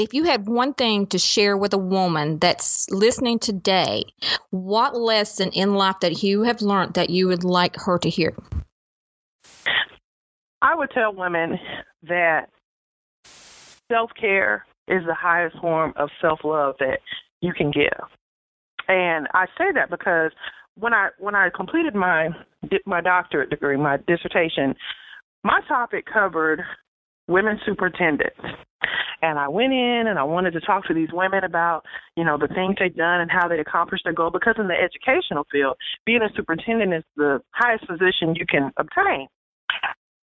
if 0.00 0.14
you 0.14 0.24
have 0.24 0.48
one 0.48 0.72
thing 0.72 1.06
to 1.08 1.18
share 1.18 1.56
with 1.56 1.74
a 1.74 1.78
woman 1.78 2.38
that's 2.38 2.88
listening 2.90 3.38
today, 3.38 4.04
what 4.48 4.96
lesson 4.96 5.50
in 5.50 5.74
life 5.74 6.00
that 6.00 6.22
you 6.22 6.42
have 6.42 6.62
learned 6.62 6.94
that 6.94 7.10
you 7.10 7.28
would 7.28 7.44
like 7.44 7.76
her 7.76 7.98
to 7.98 8.08
hear? 8.08 8.34
I 10.62 10.74
would 10.74 10.90
tell 10.90 11.14
women 11.14 11.58
that 12.08 12.46
self 13.92 14.10
care 14.18 14.64
is 14.88 15.02
the 15.06 15.14
highest 15.14 15.58
form 15.60 15.92
of 15.96 16.08
self 16.20 16.40
love 16.44 16.76
that 16.80 17.00
you 17.42 17.52
can 17.52 17.70
give. 17.70 18.08
And 18.88 19.28
I 19.34 19.46
say 19.58 19.70
that 19.74 19.90
because 19.90 20.32
when 20.76 20.94
I 20.94 21.08
when 21.18 21.34
I 21.34 21.50
completed 21.54 21.94
my 21.94 22.30
my 22.86 23.02
doctorate 23.02 23.50
degree, 23.50 23.76
my 23.76 23.98
dissertation, 24.06 24.74
my 25.44 25.60
topic 25.68 26.06
covered 26.10 26.62
women 27.28 27.60
superintendents. 27.66 28.40
And 29.22 29.38
I 29.38 29.48
went 29.48 29.72
in 29.72 30.04
and 30.06 30.18
I 30.18 30.22
wanted 30.22 30.52
to 30.52 30.60
talk 30.60 30.86
to 30.86 30.94
these 30.94 31.12
women 31.12 31.44
about, 31.44 31.84
you 32.16 32.24
know, 32.24 32.38
the 32.38 32.48
things 32.48 32.76
they'd 32.78 32.96
done 32.96 33.20
and 33.20 33.30
how 33.30 33.48
they'd 33.48 33.60
accomplished 33.60 34.04
their 34.04 34.12
goal 34.12 34.30
because 34.30 34.54
in 34.58 34.68
the 34.68 34.74
educational 34.74 35.46
field, 35.50 35.76
being 36.06 36.22
a 36.22 36.28
superintendent 36.34 36.94
is 36.94 37.04
the 37.16 37.40
highest 37.52 37.86
position 37.86 38.34
you 38.34 38.46
can 38.46 38.72
obtain. 38.76 39.28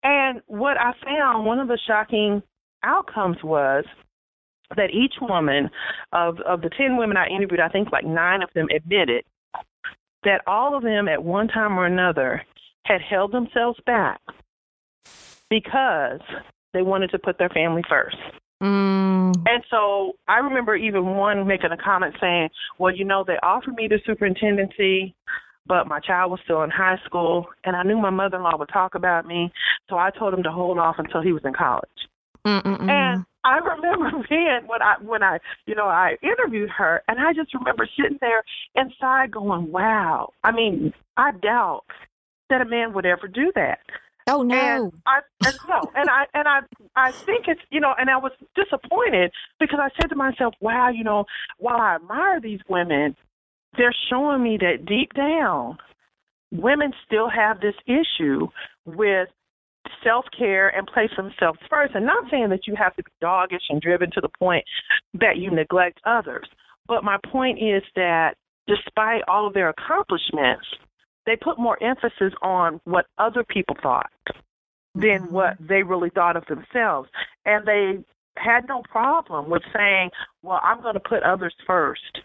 And 0.04 0.42
what 0.48 0.78
I 0.78 0.94
found, 1.04 1.46
one 1.46 1.60
of 1.60 1.68
the 1.68 1.80
shocking 1.88 2.42
outcomes 2.84 3.38
was 3.44 3.86
that 4.76 4.90
each 4.92 5.16
woman 5.22 5.70
of 6.14 6.40
of 6.42 6.62
the 6.62 6.70
10 6.70 6.98
women 6.98 7.18
I 7.18 7.28
interviewed, 7.28 7.60
I 7.60 7.70
think 7.70 7.92
like 7.92 8.06
9 8.06 8.42
of 8.42 8.50
them 8.56 8.68
admitted 8.76 9.24
that 10.24 10.42
all 10.48 10.76
of 10.76 10.84
them 10.84 11.08
at 11.08 11.24
one 11.24 11.48
time 11.48 11.78
or 11.78 11.86
another 11.86 12.42
had 12.86 13.02
held 13.02 13.32
themselves 13.32 13.80
back 13.86 14.22
because 15.50 16.22
they 16.74 16.82
wanted 16.82 17.12
to 17.12 17.20
put 17.20 17.38
their 17.38 17.50
family 17.50 17.84
first. 17.90 18.18
Mm. 18.62 19.34
And 19.48 19.64
so 19.70 20.14
I 20.28 20.38
remember 20.38 20.76
even 20.76 21.16
one 21.16 21.48
making 21.48 21.72
a 21.72 21.78
comment 21.78 22.16
saying, 22.22 22.50
"Well, 22.78 22.96
you 22.96 23.04
know, 23.04 23.24
they 23.26 23.38
offered 23.42 23.76
me 23.76 23.88
the 23.88 24.00
superintendency, 24.06 25.16
but 25.66 25.88
my 25.88 26.00
child 26.00 26.32
was 26.32 26.40
still 26.44 26.62
in 26.62 26.70
high 26.70 26.98
school, 27.06 27.48
and 27.64 27.76
I 27.76 27.84
knew 27.84 27.98
my 27.98 28.12
mother-in-law 28.12 28.58
would 28.58 28.70
talk 28.70 28.94
about 28.94 29.26
me, 29.26 29.52
so 29.90 29.98
I 29.98 30.12
told 30.12 30.34
him 30.34 30.44
to 30.44 30.52
hold 30.52 30.78
off 30.78 31.00
until 31.00 31.22
he 31.22 31.34
was 31.34 31.44
in 31.44 31.54
college." 31.54 31.90
Mm-mm-mm. 32.46 32.90
And 32.90 33.26
I 33.44 33.58
remember 33.58 34.26
being 34.30 34.62
when 34.68 34.82
I 34.82 34.96
when 35.02 35.24
I 35.24 35.40
you 35.66 35.74
know 35.74 35.88
I 35.88 36.18
interviewed 36.22 36.70
her, 36.70 37.02
and 37.08 37.20
I 37.20 37.34
just 37.34 37.54
remember 37.56 37.88
sitting 37.98 38.20
there 38.22 38.44
inside 38.76 39.32
going, 39.32 39.72
"Wow!" 39.72 40.34
I 40.44 40.52
mean, 40.52 40.94
I 41.18 41.32
doubt 41.32 41.86
that 42.50 42.62
a 42.62 42.66
man 42.66 42.94
would 42.94 43.06
ever 43.06 43.28
do 43.28 43.52
that. 43.56 43.80
Oh 44.28 44.44
no! 44.44 44.56
And 44.56 44.92
I 45.06 45.20
and 45.46 45.60
no, 45.68 45.82
and 45.96 46.10
I 46.10 46.26
and 46.34 46.48
I 46.48 46.60
I 46.96 47.12
think 47.12 47.46
it's 47.48 47.62
you 47.70 47.80
know, 47.80 47.94
and 47.98 48.10
I 48.10 48.18
was 48.18 48.32
disappointed 48.56 49.32
because 49.60 49.80
I 49.82 49.90
said 50.00 50.10
to 50.10 50.16
myself, 50.16 50.54
"Wow, 50.60 50.90
you 50.90 51.04
know, 51.04 51.26
while 51.58 51.78
I 51.78 51.96
admire 51.96 52.40
these 52.40 52.60
women, 52.70 53.16
they're 53.78 53.96
showing 54.10 54.44
me 54.44 54.58
that 54.58 54.86
deep 54.86 55.14
down, 55.14 55.78
women 56.52 56.94
still 57.06 57.30
have 57.30 57.62
this 57.62 57.76
issue 57.88 58.48
with 58.86 59.30
self 60.04 60.26
care 60.38 60.70
and 60.70 60.88
place 60.88 61.10
themselves 61.18 61.60
first. 61.70 61.96
And 61.96 62.06
not 62.06 62.30
saying 62.30 62.50
that 62.50 62.68
you 62.68 62.76
have 62.76 62.96
to 62.96 63.04
be 63.04 63.12
doggish 63.22 63.64
and 63.70 63.82
driven 63.82 64.12
to 64.12 64.22
the 64.22 64.30
point 64.40 64.66
that 65.16 65.38
you 65.38 65.52
neglect 65.52 66.00
others, 66.06 66.48
but 66.88 67.04
my 67.04 67.18
point 67.32 67.60
is 67.60 67.84
that 67.96 68.36
despite 68.68 69.22
all 69.28 69.48
of 69.48 69.54
their 69.54 69.70
accomplishments, 69.70 70.66
they 71.26 71.36
put 71.36 71.60
more 71.60 71.82
emphasis 71.84 72.34
on 72.42 72.82
what 72.84 73.06
other 73.18 73.44
people 73.44 73.76
thought 73.82 74.12
than 74.96 75.22
mm-hmm. 75.24 75.34
what 75.34 75.58
they 75.60 75.84
really 75.84 76.10
thought 76.10 76.36
of 76.36 76.46
themselves. 76.48 77.10
And 77.46 77.66
they 77.66 78.00
had 78.38 78.68
no 78.68 78.82
problem 78.90 79.50
with 79.50 79.64
saying, 79.74 80.10
well, 80.42 80.60
I'm 80.64 80.82
going 80.82 80.94
to 80.96 81.00
put 81.00 81.24
others 81.24 81.54
first 81.68 82.22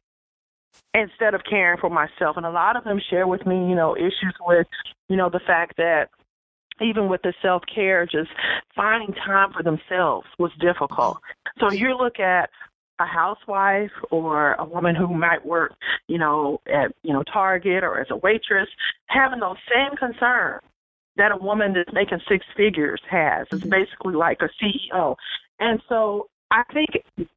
instead 0.95 1.35
of 1.35 1.43
caring 1.49 1.79
for 1.79 1.91
myself. 1.91 2.37
And 2.37 2.47
a 2.47 2.51
lot 2.51 2.77
of 2.77 2.85
them 2.85 3.01
share 3.11 3.27
with 3.27 3.47
me, 3.47 3.57
you 3.69 3.75
know, 3.75 3.97
issues 3.97 4.35
with, 4.41 4.67
you 5.09 5.17
know, 5.17 5.29
the 5.31 5.41
fact 5.41 5.77
that 5.77 6.09
even 6.81 7.09
with 7.09 7.23
the 7.23 7.33
self 7.43 7.63
care, 7.73 8.07
just 8.07 8.31
finding 8.75 9.15
time 9.15 9.53
for 9.53 9.63
themselves 9.63 10.27
was 10.39 10.53
difficult. 10.61 11.19
So 11.59 11.71
you 11.73 11.97
look 11.97 12.21
at 12.21 12.51
a 12.99 13.07
housewife 13.07 13.91
or 14.11 14.55
a 14.55 14.65
woman 14.65 14.95
who 14.95 15.09
might 15.09 15.45
work, 15.45 15.73
you 16.09 16.19
know, 16.19 16.61
at 16.67 16.93
you 17.03 17.13
know 17.13 17.23
Target 17.23 17.85
or 17.85 18.01
as 18.01 18.09
a 18.11 18.17
waitress, 18.17 18.69
having 19.07 19.41
those 19.41 19.57
same 19.73 19.97
concerns 19.97 20.63
that 21.17 21.33
a 21.33 21.37
woman 21.37 21.73
that's 21.73 21.93
making 21.93 22.21
six 22.29 22.45
figures 22.57 23.01
has. 23.11 23.47
It's 23.51 23.63
mm-hmm. 23.63 23.71
basically 23.71 24.15
like 24.15 24.41
a 24.43 24.49
CEO. 24.63 25.17
And 25.59 25.81
so 25.89 26.29
I 26.51 26.63
think 26.73 26.91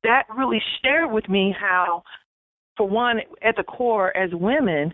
that 0.03 0.23
really 0.35 0.61
shared 0.83 1.11
with 1.11 1.29
me 1.29 1.55
how, 1.57 2.03
for 2.77 2.87
one, 2.87 3.21
at 3.41 3.55
the 3.55 3.63
core, 3.63 4.15
as 4.15 4.31
women, 4.33 4.93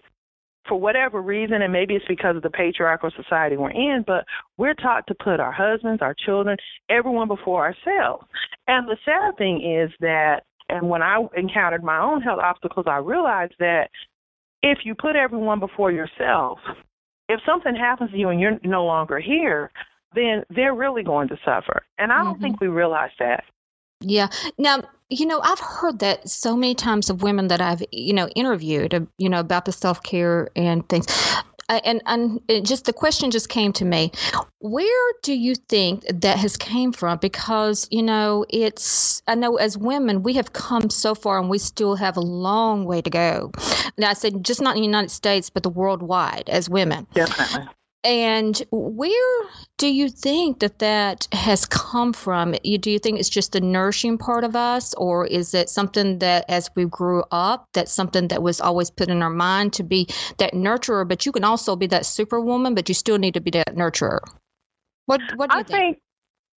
for 0.67 0.79
whatever 0.79 1.21
reason, 1.21 1.61
and 1.61 1.71
maybe 1.71 1.95
it's 1.95 2.05
because 2.07 2.35
of 2.35 2.41
the 2.41 2.49
patriarchal 2.49 3.11
society 3.15 3.55
we're 3.55 3.69
in, 3.69 4.03
but 4.05 4.25
we're 4.57 4.73
taught 4.73 5.05
to 5.07 5.15
put 5.15 5.39
our 5.39 5.51
husbands, 5.51 6.01
our 6.01 6.15
children, 6.25 6.57
everyone 6.89 7.27
before 7.27 7.63
ourselves. 7.63 8.25
And 8.67 8.87
the 8.87 8.97
sad 9.05 9.37
thing 9.37 9.61
is 9.61 9.91
that 9.99 10.43
and 10.69 10.89
when 10.89 11.01
I 11.01 11.25
encountered 11.35 11.83
my 11.83 11.99
own 11.99 12.21
health 12.21 12.39
obstacles, 12.39 12.85
I 12.87 12.97
realized 12.97 13.53
that 13.59 13.89
if 14.61 14.79
you 14.83 14.95
put 14.95 15.15
everyone 15.15 15.59
before 15.59 15.91
yourself, 15.91 16.59
if 17.29 17.39
something 17.45 17.75
happens 17.75 18.11
to 18.11 18.17
you 18.17 18.29
and 18.29 18.39
you're 18.39 18.59
no 18.63 18.85
longer 18.85 19.19
here, 19.19 19.71
then 20.15 20.43
they're 20.49 20.73
really 20.73 21.03
going 21.03 21.27
to 21.27 21.37
suffer. 21.45 21.83
And 21.97 22.11
I 22.11 22.23
don't 22.23 22.35
mm-hmm. 22.35 22.43
think 22.43 22.61
we 22.61 22.67
realize 22.67 23.11
that. 23.19 23.43
Yeah. 24.01 24.27
Now, 24.57 24.83
you 25.09 25.25
know, 25.25 25.39
I've 25.43 25.59
heard 25.59 25.99
that 25.99 26.27
so 26.27 26.55
many 26.55 26.75
times 26.75 27.09
of 27.09 27.21
women 27.21 27.47
that 27.47 27.61
I've, 27.61 27.83
you 27.91 28.13
know, 28.13 28.27
interviewed, 28.29 29.07
you 29.17 29.29
know, 29.29 29.39
about 29.39 29.65
the 29.65 29.71
self 29.71 30.01
care 30.03 30.49
and 30.55 30.87
things 30.89 31.05
Uh, 31.69 31.81
and 31.85 32.01
and 32.05 32.41
just 32.63 32.85
the 32.85 32.93
question 32.93 33.31
just 33.31 33.49
came 33.49 33.73
to 33.73 33.85
me. 33.85 34.11
Where 34.59 35.13
do 35.23 35.33
you 35.33 35.55
think 35.55 36.05
that 36.09 36.37
has 36.37 36.57
came 36.57 36.91
from? 36.93 37.17
Because 37.19 37.87
you 37.91 38.03
know 38.03 38.45
it's 38.49 39.23
i 39.27 39.35
know 39.35 39.57
as 39.57 39.77
women 39.77 40.23
we 40.23 40.33
have 40.35 40.53
come 40.53 40.89
so 40.89 41.15
far 41.15 41.39
and 41.39 41.49
we 41.49 41.57
still 41.57 41.95
have 41.95 42.17
a 42.17 42.21
long 42.21 42.85
way 42.85 43.01
to 43.01 43.09
go. 43.09 43.51
Now 43.97 44.09
i 44.11 44.13
said 44.13 44.43
just 44.45 44.61
not 44.61 44.75
in 44.75 44.81
the 44.81 44.87
united 44.87 45.11
states 45.11 45.49
but 45.49 45.63
the 45.63 45.69
worldwide 45.69 46.49
as 46.49 46.69
women. 46.69 47.07
Definitely 47.13 47.67
and 48.05 48.61
where 48.71 49.49
do 49.77 49.87
you 49.87 50.09
think 50.09 50.59
that 50.59 50.79
that 50.79 51.27
has 51.31 51.65
come 51.65 52.13
from? 52.13 52.53
Do 52.63 52.91
you 52.91 52.99
think 52.99 53.19
it's 53.19 53.29
just 53.29 53.51
the 53.51 53.61
nourishing 53.61 54.17
part 54.19 54.43
of 54.43 54.55
us, 54.55 54.93
or 54.93 55.25
is 55.25 55.53
it 55.55 55.69
something 55.69 56.19
that 56.19 56.45
as 56.47 56.69
we 56.75 56.85
grew 56.85 57.23
up, 57.31 57.67
that's 57.73 57.91
something 57.91 58.27
that 58.29 58.43
was 58.43 58.61
always 58.61 58.91
put 58.91 59.09
in 59.09 59.23
our 59.23 59.29
mind 59.31 59.73
to 59.73 59.83
be 59.83 60.07
that 60.37 60.53
nurturer? 60.53 61.07
But 61.07 61.25
you 61.25 61.31
can 61.31 61.43
also 61.43 61.75
be 61.75 61.87
that 61.87 62.05
superwoman, 62.05 62.75
but 62.75 62.87
you 62.87 62.95
still 62.95 63.17
need 63.17 63.33
to 63.33 63.41
be 63.41 63.51
that 63.51 63.75
nurturer. 63.75 64.19
What 65.07 65.21
What 65.35 65.49
do 65.49 65.57
you 65.57 65.61
I 65.61 65.63
think? 65.63 65.79
think 65.79 65.99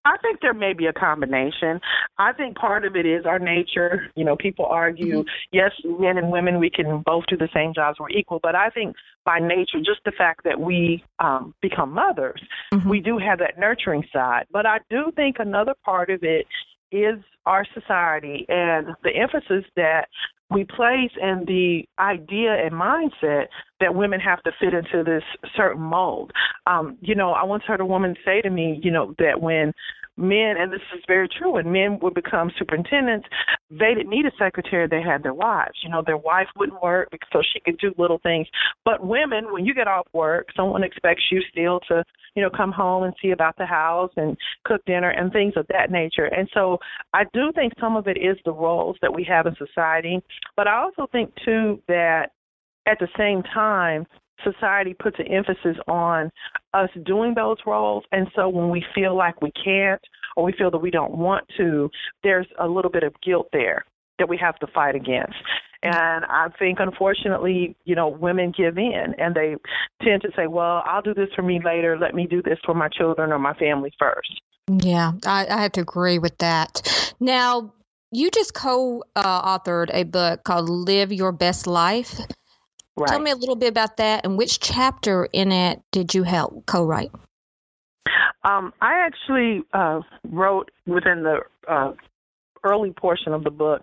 I 0.09 0.16
think 0.23 0.40
there 0.40 0.55
may 0.55 0.73
be 0.73 0.87
a 0.87 0.92
combination. 0.92 1.81
I 2.18 2.33
think 2.33 2.57
part 2.57 2.87
of 2.87 2.97
it 2.97 3.05
is 3.05 3.27
our 3.27 3.38
nature. 3.38 4.11
You 4.16 4.25
know, 4.25 4.37
people 4.37 4.64
argue, 4.64 5.18
mm-hmm. 5.18 5.29
yes, 5.53 5.71
men 5.85 6.16
and 6.16 6.31
women, 6.31 6.59
we 6.59 6.71
can 6.71 7.03
both 7.05 7.25
do 7.29 7.37
the 7.37 7.49
same 7.53 7.75
jobs, 7.75 7.99
we're 8.01 8.09
equal. 8.11 8.40
But 8.42 8.55
I 8.55 8.71
think 8.71 8.97
by 9.27 9.38
nature, 9.38 9.79
just 9.79 10.01
the 10.07 10.12
fact 10.16 10.44
that 10.44 10.59
we 10.59 11.05
um, 11.18 11.55
become 11.61 11.92
mothers, 11.92 12.40
mm-hmm. 12.73 12.88
we 12.88 13.01
do 13.01 13.18
have 13.18 13.38
that 13.40 13.59
nurturing 13.59 14.05
side. 14.11 14.47
But 14.51 14.64
I 14.64 14.79
do 14.88 15.12
think 15.14 15.37
another 15.40 15.75
part 15.85 16.09
of 16.09 16.23
it 16.23 16.47
is 16.90 17.18
our 17.44 17.66
society 17.75 18.47
and 18.49 18.87
the 19.03 19.11
emphasis 19.14 19.64
that 19.77 20.07
we 20.51 20.64
place 20.64 21.11
and 21.21 21.47
the 21.47 21.83
idea 21.99 22.55
and 22.55 22.73
mindset 22.73 23.47
that 23.81 23.94
women 23.94 24.18
have 24.21 24.42
to 24.44 24.53
fit 24.59 24.73
into 24.73 25.05
this 25.05 25.23
certain 25.55 25.83
mold. 25.83 26.33
Um, 26.66 26.97
you 27.03 27.14
know, 27.14 27.33
I 27.33 27.44
once 27.44 27.64
heard 27.66 27.81
a 27.81 27.87
woman 27.87 28.14
say 28.25 28.40
to 28.40 28.51
me, 28.51 28.81
you 28.83 28.90
know, 28.90 29.14
that 29.18 29.40
when 29.42 29.73
men, 30.19 30.57
and 30.59 30.73
this 30.73 30.81
is 30.95 31.03
very 31.07 31.29
true, 31.29 31.53
when 31.53 31.71
men 31.71 31.99
would 32.03 32.15
become 32.15 32.51
superintendents, 32.59 33.29
they 33.71 33.95
didn't 33.95 34.11
need 34.11 34.27
a 34.27 34.33
secretary, 34.39 34.87
they 34.87 35.03
had 35.03 35.23
their 35.23 35.35
wives. 35.35 35.79
You 35.83 35.91
know, 35.91 36.03
their 36.05 36.17
wife 36.17 36.49
wouldn't 36.57 36.83
work 36.83 37.09
so 37.33 37.41
she 37.53 37.61
could 37.61 37.79
do 37.79 37.95
little 37.99 38.19
things. 38.23 38.47
But 38.85 39.07
women, 39.07 39.53
when 39.53 39.65
you 39.65 39.75
get 39.75 39.89
off 39.89 40.07
work, 40.13 40.49
someone 40.57 40.83
expects 40.83 41.23
you 41.31 41.41
still 41.51 41.81
to, 41.89 42.03
you 42.35 42.43
know, 42.43 42.51
come 42.51 42.73
home 42.73 43.05
and 43.05 43.15
see 43.23 43.31
about 43.31 43.57
the 43.57 43.67
house 43.67 44.11
and 44.17 44.37
cook 44.65 44.85
dinner 44.87 45.11
and 45.11 45.33
things 45.33 45.55
of 45.57 45.67
that 45.69 45.91
nature. 45.91 46.27
And 46.27 46.49
so 46.53 46.79
I 47.15 47.25
do 47.33 47.53
think 47.55 47.73
some 47.81 47.97
of 47.97 48.09
it 48.09 48.17
is 48.17 48.37
the 48.45 48.53
roles 48.53 48.97
that 49.03 49.15
we 49.15 49.25
have 49.25 49.47
in 49.47 49.55
society. 49.57 50.21
But 50.57 50.67
I 50.67 50.81
also 50.81 51.07
think, 51.13 51.33
too, 51.45 51.81
that 51.89 52.31
at 52.87 52.99
the 52.99 53.09
same 53.17 53.43
time, 53.43 54.07
society 54.44 54.94
puts 54.94 55.18
an 55.18 55.27
emphasis 55.27 55.77
on 55.87 56.31
us 56.74 56.90
doing 57.05 57.35
those 57.35 57.59
roles. 57.66 58.05
And 58.12 58.29
so 58.35 58.48
when 58.48 58.70
we 58.70 58.85
feel 58.94 59.16
like 59.16 59.40
we 59.42 59.53
can't 59.53 60.01
or 60.37 60.44
we 60.44 60.53
feel 60.53 60.70
that 60.70 60.79
we 60.79 60.90
don't 60.90 61.16
want 61.16 61.44
to, 61.57 61.90
there's 62.22 62.46
a 62.59 62.66
little 62.66 62.90
bit 62.90 63.03
of 63.03 63.14
guilt 63.22 63.48
there 63.53 63.85
that 64.18 64.29
we 64.29 64.37
have 64.38 64.59
to 64.59 64.66
fight 64.68 64.94
against. 64.94 65.37
And 65.83 66.24
I 66.24 66.48
think, 66.59 66.79
unfortunately, 66.81 67.77
you 67.85 67.94
know, 67.94 68.09
women 68.09 68.53
give 68.57 68.79
in 68.79 69.14
and 69.16 69.35
they 69.35 69.55
tend 70.03 70.22
to 70.22 70.31
say, 70.35 70.48
well, 70.48 70.83
I'll 70.85 71.03
do 71.03 71.14
this 71.14 71.29
for 71.37 71.42
me 71.42 71.61
later. 71.64 71.96
Let 71.96 72.14
me 72.14 72.27
do 72.27 72.42
this 72.42 72.59
for 72.64 72.74
my 72.74 72.88
children 72.88 73.31
or 73.31 73.38
my 73.38 73.55
family 73.55 73.92
first. 73.98 74.40
Yeah, 74.68 75.12
I, 75.24 75.46
I 75.48 75.62
have 75.62 75.72
to 75.72 75.81
agree 75.81 76.18
with 76.18 76.37
that. 76.38 77.14
Now, 77.20 77.72
you 78.11 78.31
just 78.31 78.55
co 78.55 79.05
uh, 79.14 79.59
authored 79.59 79.90
a 79.92 80.03
book 80.03 80.42
called 80.44 80.68
Live 80.68 81.12
Your 81.12 81.31
Best 81.31 81.66
Life. 81.66 82.20
Right. 82.99 83.09
Tell 83.09 83.21
me 83.21 83.31
a 83.31 83.37
little 83.37 83.57
bit 83.57 83.69
about 83.69 83.97
that 83.99 84.25
and 84.25 84.37
which 84.37 84.61
chapter 84.61 85.29
in 85.33 85.53
it 85.53 85.83
did 85.93 86.15
you 86.15 86.25
help 86.25 86.67
co 86.67 86.85
write? 86.85 87.11
Um, 88.45 88.73
I 88.81 88.99
actually 89.05 89.63
uh, 89.73 90.01
wrote 90.31 90.71
within 90.87 91.23
the 91.23 91.41
uh, 91.69 91.93
early 92.65 92.93
portion 92.93 93.33
of 93.33 93.45
the 93.45 93.51
book. 93.51 93.83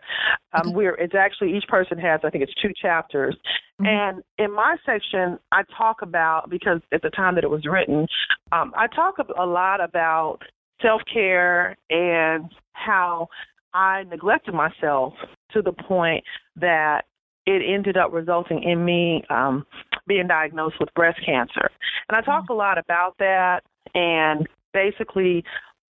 Um, 0.54 0.68
okay. 0.68 0.76
Where 0.76 0.96
it's 0.96 1.16
actually 1.16 1.56
each 1.56 1.68
person 1.68 1.98
has, 2.00 2.22
I 2.24 2.30
think 2.30 2.44
it's 2.44 2.54
two 2.62 2.72
chapters, 2.82 3.36
mm-hmm. 3.82 3.86
and 3.86 4.24
in 4.38 4.54
my 4.54 4.78
section, 4.86 5.38
I 5.52 5.64
talk 5.78 5.98
about 6.02 6.50
because 6.50 6.82
at 6.94 7.02
the 7.02 7.10
time 7.10 7.36
that 7.36 7.44
it 7.44 7.50
was 7.50 7.66
written, 7.66 8.08
um, 8.52 8.74
I 8.76 8.88
talk 8.88 9.16
a 9.20 9.46
lot 9.46 9.82
about 9.84 10.40
self 10.82 11.02
care 11.12 11.78
and 11.90 12.50
how 12.74 13.28
I 13.74 14.04
neglected 14.04 14.54
myself 14.54 15.14
to 15.52 15.62
the 15.62 15.74
point 15.74 16.24
that 16.56 17.04
it 17.46 17.62
ended 17.68 17.98
up 17.98 18.12
resulting 18.12 18.64
in 18.64 18.84
me 18.84 19.24
um, 19.30 19.66
being 20.08 20.28
diagnosed 20.28 20.76
with 20.80 20.94
breast 20.96 21.20
cancer. 21.26 21.70
And 22.10 22.18
I 22.18 22.22
talk 22.22 22.50
a 22.50 22.54
lot 22.54 22.78
about 22.78 23.16
that. 23.20 23.62
And 23.94 24.48
basically, 24.74 25.44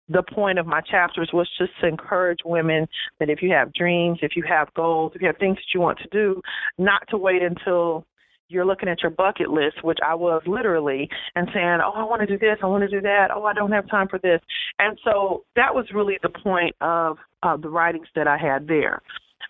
the 0.08 0.22
point 0.22 0.58
of 0.58 0.66
my 0.66 0.80
chapters 0.80 1.30
was 1.32 1.48
just 1.58 1.72
to 1.80 1.88
encourage 1.88 2.38
women 2.44 2.86
that 3.18 3.28
if 3.28 3.42
you 3.42 3.50
have 3.50 3.72
dreams, 3.72 4.18
if 4.22 4.36
you 4.36 4.44
have 4.48 4.72
goals, 4.74 5.12
if 5.14 5.20
you 5.20 5.26
have 5.26 5.38
things 5.38 5.56
that 5.56 5.74
you 5.74 5.80
want 5.80 5.98
to 5.98 6.08
do, 6.12 6.40
not 6.78 7.02
to 7.08 7.18
wait 7.18 7.42
until 7.42 8.06
you're 8.48 8.64
looking 8.64 8.88
at 8.88 9.02
your 9.02 9.10
bucket 9.10 9.50
list, 9.50 9.82
which 9.82 9.98
I 10.06 10.14
was 10.14 10.40
literally, 10.46 11.08
and 11.34 11.48
saying, 11.52 11.80
"Oh, 11.84 11.92
I 11.96 12.04
want 12.04 12.20
to 12.20 12.26
do 12.26 12.38
this, 12.38 12.58
I 12.62 12.66
want 12.66 12.82
to 12.82 12.88
do 12.88 13.00
that. 13.00 13.30
Oh, 13.34 13.44
I 13.44 13.52
don't 13.52 13.72
have 13.72 13.88
time 13.88 14.06
for 14.06 14.20
this." 14.20 14.40
And 14.78 14.96
so 15.02 15.44
that 15.56 15.74
was 15.74 15.86
really 15.92 16.18
the 16.22 16.28
point 16.28 16.76
of 16.80 17.18
uh, 17.42 17.56
the 17.56 17.68
writings 17.68 18.06
that 18.14 18.28
I 18.28 18.38
had 18.38 18.68
there. 18.68 19.02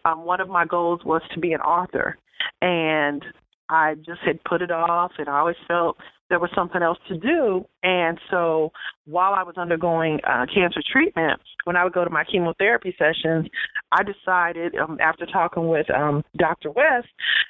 Um, 0.04 0.24
one 0.24 0.40
of 0.40 0.48
my 0.48 0.64
goals 0.64 1.00
was 1.04 1.22
to 1.34 1.40
be 1.40 1.52
an 1.52 1.60
author, 1.60 2.16
and 2.60 3.24
I 3.68 3.94
just 3.94 4.20
had 4.24 4.42
put 4.44 4.62
it 4.62 4.70
off, 4.70 5.12
and 5.18 5.28
I 5.28 5.38
always 5.38 5.56
felt 5.66 5.96
there 6.28 6.38
was 6.40 6.50
something 6.54 6.82
else 6.82 6.98
to 7.08 7.16
do. 7.16 7.64
And 7.82 8.18
so 8.30 8.72
while 9.04 9.32
I 9.34 9.42
was 9.42 9.56
undergoing 9.56 10.18
uh, 10.28 10.46
cancer 10.52 10.80
treatment, 10.90 11.40
when 11.64 11.76
I 11.76 11.84
would 11.84 11.92
go 11.92 12.04
to 12.04 12.10
my 12.10 12.24
chemotherapy 12.24 12.94
sessions, 12.98 13.48
I 13.92 14.02
decided 14.02 14.74
um, 14.76 14.98
after 15.00 15.26
talking 15.26 15.68
with 15.68 15.86
um, 15.90 16.24
Dr. 16.36 16.70
West, 16.70 17.08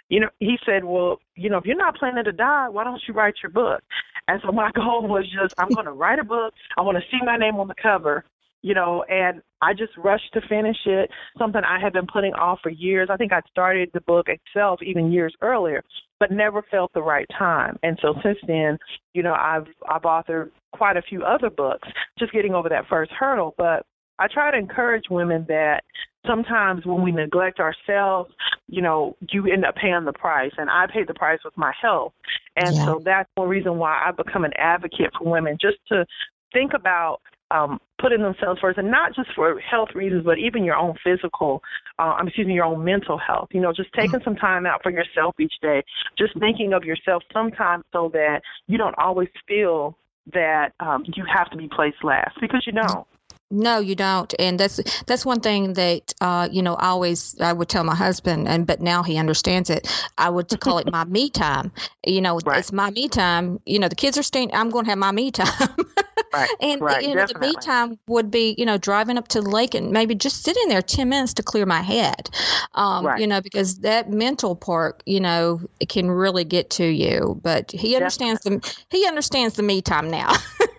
you 0.09 0.21
know, 0.21 0.29
he 0.41 0.57
said, 0.65 0.85
well, 0.85 1.19
you 1.37 1.49
know, 1.49 1.59
if 1.59 1.65
you're 1.65 1.77
not 1.77 1.97
planning 1.97 2.25
to 2.25 2.33
die, 2.33 2.69
why 2.69 2.85
don't 2.85 3.01
you 3.09 3.15
write 3.15 3.35
your 3.43 3.51
book? 3.51 3.83
And 4.29 4.41
so 4.45 4.53
my 4.53 4.71
goal 4.75 5.07
was 5.07 5.25
just, 5.25 5.55
I'm 5.59 5.71
going 5.71 5.87
to 5.87 5.93
write 5.93 6.19
a 6.19 6.25
book. 6.25 6.55
I 6.77 6.83
want 6.83 6.99
to 6.99 7.05
see 7.11 7.25
my 7.25 7.37
name 7.37 7.57
on 7.57 7.69
the 7.69 7.75
cover 7.81 8.25
you 8.63 8.75
know, 8.75 9.05
and 9.09 9.43
I 9.63 9.73
just 9.73 9.97
rushed 9.97 10.33
to 10.35 10.41
finish 10.49 10.77
it, 10.87 11.11
something 11.39 11.63
I 11.65 11.81
had 11.81 11.93
been 11.93 12.07
putting 12.07 12.35
off 12.35 12.59
for 12.63 12.71
years. 12.71 13.09
I 13.11 13.17
think 13.17 13.33
I 13.33 13.41
started 13.51 13.91
the 13.95 14.01
book 14.03 14.27
itself 14.29 14.81
even 14.83 15.13
years 15.13 15.35
earlier, 15.41 15.83
but 16.21 16.31
never 16.31 16.63
felt 16.71 16.93
the 16.93 17.03
right 17.03 17.27
time. 17.39 17.79
And 17.83 17.99
so 18.03 18.15
since 18.23 18.39
then, 18.47 18.79
you 19.15 19.23
know, 19.23 19.35
I've 19.35 19.67
I've 19.89 20.03
authored 20.03 20.51
quite 20.73 20.97
a 20.97 21.03
few 21.03 21.23
other 21.23 21.51
books, 21.51 21.89
just 22.19 22.33
getting 22.33 22.55
over 22.55 22.69
that 22.69 22.89
first 22.89 23.13
hurdle. 23.13 23.55
But 23.57 23.87
I 24.19 24.27
try 24.33 24.51
to 24.51 24.59
encourage 24.59 25.05
women 25.11 25.45
that 25.49 25.83
sometimes 26.27 26.85
when 26.85 27.03
we 27.03 27.13
neglect 27.13 27.61
ourselves, 27.61 28.31
you 28.69 28.83
know, 28.83 29.17
you 29.31 29.47
end 29.47 29.65
up 29.65 29.77
paying 29.77 30.05
the 30.05 30.13
price. 30.13 30.53
And 30.59 30.69
I 30.71 30.87
paid 30.93 31.09
the 31.09 31.15
price 31.15 31.39
with 31.45 31.57
my 31.57 31.73
health. 31.81 32.13
And 32.57 32.75
yeah. 32.75 32.85
so 32.85 33.03
that's 33.05 33.29
one 33.37 33.49
reason 33.49 33.77
why 33.77 34.03
I've 34.05 34.17
become 34.17 34.45
an 34.45 34.53
advocate 34.59 35.13
for 35.19 35.31
women 35.31 35.57
just 35.61 35.79
to 35.89 36.05
think 36.53 36.73
about 36.75 37.21
um, 37.51 37.81
putting 38.01 38.23
themselves 38.23 38.61
first, 38.61 38.79
and 38.79 38.91
not 38.91 39.15
just 39.15 39.29
for 39.35 39.59
health 39.61 39.91
reasons, 39.95 40.25
but 40.25 40.39
even 40.39 40.65
your 40.65 40.77
own 40.77 40.95
physical, 41.03 41.63
uh, 41.99 42.15
I'm 42.19 42.27
excuse 42.27 42.47
me, 42.47 42.55
your 42.55 42.65
own 42.65 42.85
mental 42.85 43.19
health. 43.19 43.49
You 43.53 43.61
know, 43.61 43.73
just 43.73 43.93
taking 43.95 44.21
some 44.25 44.37
time 44.37 44.67
out 44.67 44.83
for 44.83 44.91
yourself 44.91 45.35
each 45.39 45.55
day, 45.63 45.83
just 46.19 46.39
thinking 46.39 46.73
of 46.73 46.85
yourself 46.85 47.23
sometimes 47.33 47.85
so 47.93 48.11
that 48.13 48.41
you 48.67 48.79
don't 48.79 48.97
always 48.99 49.29
feel 49.47 49.97
that 50.33 50.71
um, 50.81 51.05
you 51.15 51.25
have 51.33 51.51
to 51.51 51.57
be 51.57 51.69
placed 51.69 52.03
last 52.03 52.37
because 52.41 52.65
you 52.67 52.73
don't. 52.73 53.07
No, 53.51 53.79
you 53.79 53.95
don't, 53.95 54.35
and 54.41 54.59
that's 54.59 54.81
that's 55.07 55.25
one 55.25 55.39
thing 55.39 55.75
that 55.75 56.13
uh, 56.21 56.49
you 56.51 56.63
know. 56.63 56.75
I 56.75 56.89
always 56.89 57.41
I 57.41 57.53
would 57.53 57.69
tell 57.69 57.85
my 57.85 57.95
husband, 57.95 58.49
and 58.49 58.67
but 58.67 58.81
now 58.81 59.05
he 59.05 59.17
understands 59.19 59.71
it. 59.71 59.89
I 60.19 60.31
would 60.31 60.49
call 60.61 60.79
it 60.79 60.91
my 60.91 61.05
me 61.05 61.31
time. 61.31 61.71
You 62.05 62.21
know, 62.21 62.41
right. 62.45 62.59
it's 62.59 62.73
my 62.73 62.91
me 62.91 63.09
time. 63.09 63.61
You 63.65 63.79
know, 63.79 63.87
the 63.87 63.95
kids 63.95 64.19
are 64.19 64.25
staying. 64.25 64.53
I'm 64.53 64.71
going 64.71 64.85
to 64.87 64.91
have 64.91 64.99
my 64.99 65.13
me 65.13 65.31
time. 65.31 65.47
right. 66.35 66.51
And 66.61 66.81
right. 66.81 67.03
you 67.03 67.11
know, 67.15 67.25
Definitely. 67.25 67.51
the 67.51 67.55
me 67.55 67.63
time 67.63 67.99
would 68.09 68.33
be 68.33 68.57
you 68.59 68.67
know 68.67 68.79
driving 68.79 69.17
up 69.17 69.29
to 69.29 69.41
the 69.41 69.49
lake 69.49 69.77
and 69.77 69.93
maybe 69.93 70.17
just 70.17 70.43
sitting 70.43 70.67
there 70.69 70.83
ten 70.83 71.09
minutes 71.09 71.33
to 71.35 71.45
clear 71.45 71.67
my 71.67 71.83
head. 71.83 72.29
Um, 72.75 73.07
right. 73.07 73.21
You 73.21 73.29
know, 73.29 73.41
because 73.41 73.79
that 73.79 74.11
mental 74.11 74.57
part, 74.57 75.05
you 75.07 75.21
know, 75.21 75.61
it 75.79 75.89
can 75.89 76.11
really 76.11 76.43
get 76.43 76.69
to 76.71 76.85
you. 76.85 77.41
But 77.45 77.71
he 77.71 77.95
understands 77.95 78.41
Definitely. 78.43 78.73
the 78.91 78.97
he 78.99 79.07
understands 79.07 79.55
the 79.55 79.63
me 79.63 79.83
time 79.83 80.11
now. 80.11 80.33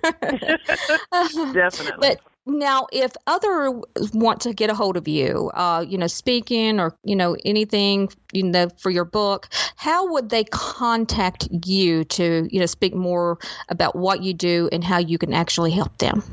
Definitely. 1.53 1.97
But 1.99 2.19
now, 2.47 2.87
if 2.91 3.13
other 3.27 3.81
want 4.13 4.41
to 4.41 4.53
get 4.53 4.69
a 4.69 4.73
hold 4.73 4.97
of 4.97 5.07
you, 5.07 5.51
uh, 5.53 5.85
you 5.87 5.97
know, 5.97 6.07
speaking 6.07 6.79
or 6.79 6.95
you 7.03 7.15
know 7.15 7.35
anything, 7.45 8.09
you 8.31 8.43
know, 8.43 8.69
for 8.77 8.89
your 8.89 9.05
book, 9.05 9.47
how 9.75 10.11
would 10.11 10.29
they 10.29 10.45
contact 10.45 11.47
you 11.65 12.03
to 12.05 12.47
you 12.49 12.59
know 12.59 12.65
speak 12.65 12.95
more 12.95 13.37
about 13.69 13.95
what 13.95 14.23
you 14.23 14.33
do 14.33 14.69
and 14.71 14.83
how 14.83 14.97
you 14.97 15.17
can 15.17 15.33
actually 15.33 15.71
help 15.71 15.97
them? 15.97 16.23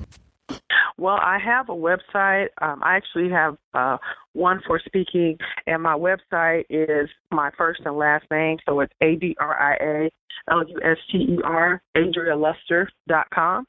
Well, 0.96 1.18
I 1.20 1.38
have 1.38 1.68
a 1.68 1.72
website. 1.72 2.48
Um, 2.62 2.80
I 2.84 2.96
actually 2.96 3.30
have 3.30 3.56
uh, 3.74 3.96
one 4.32 4.60
for 4.66 4.80
speaking, 4.84 5.38
and 5.66 5.82
my 5.82 5.94
website 5.94 6.64
is 6.70 7.08
my 7.32 7.50
first 7.58 7.80
and 7.84 7.96
last 7.96 8.26
name, 8.30 8.58
so 8.66 8.80
it's 8.80 8.92
A 9.00 9.16
D 9.16 9.36
R 9.40 9.60
I 9.60 9.74
A 9.84 10.10
L 10.50 10.62
U 10.68 10.80
S 10.84 10.98
T 11.10 11.18
E 11.18 11.38
R, 11.42 11.82
AdriaLuster.com. 11.96 13.66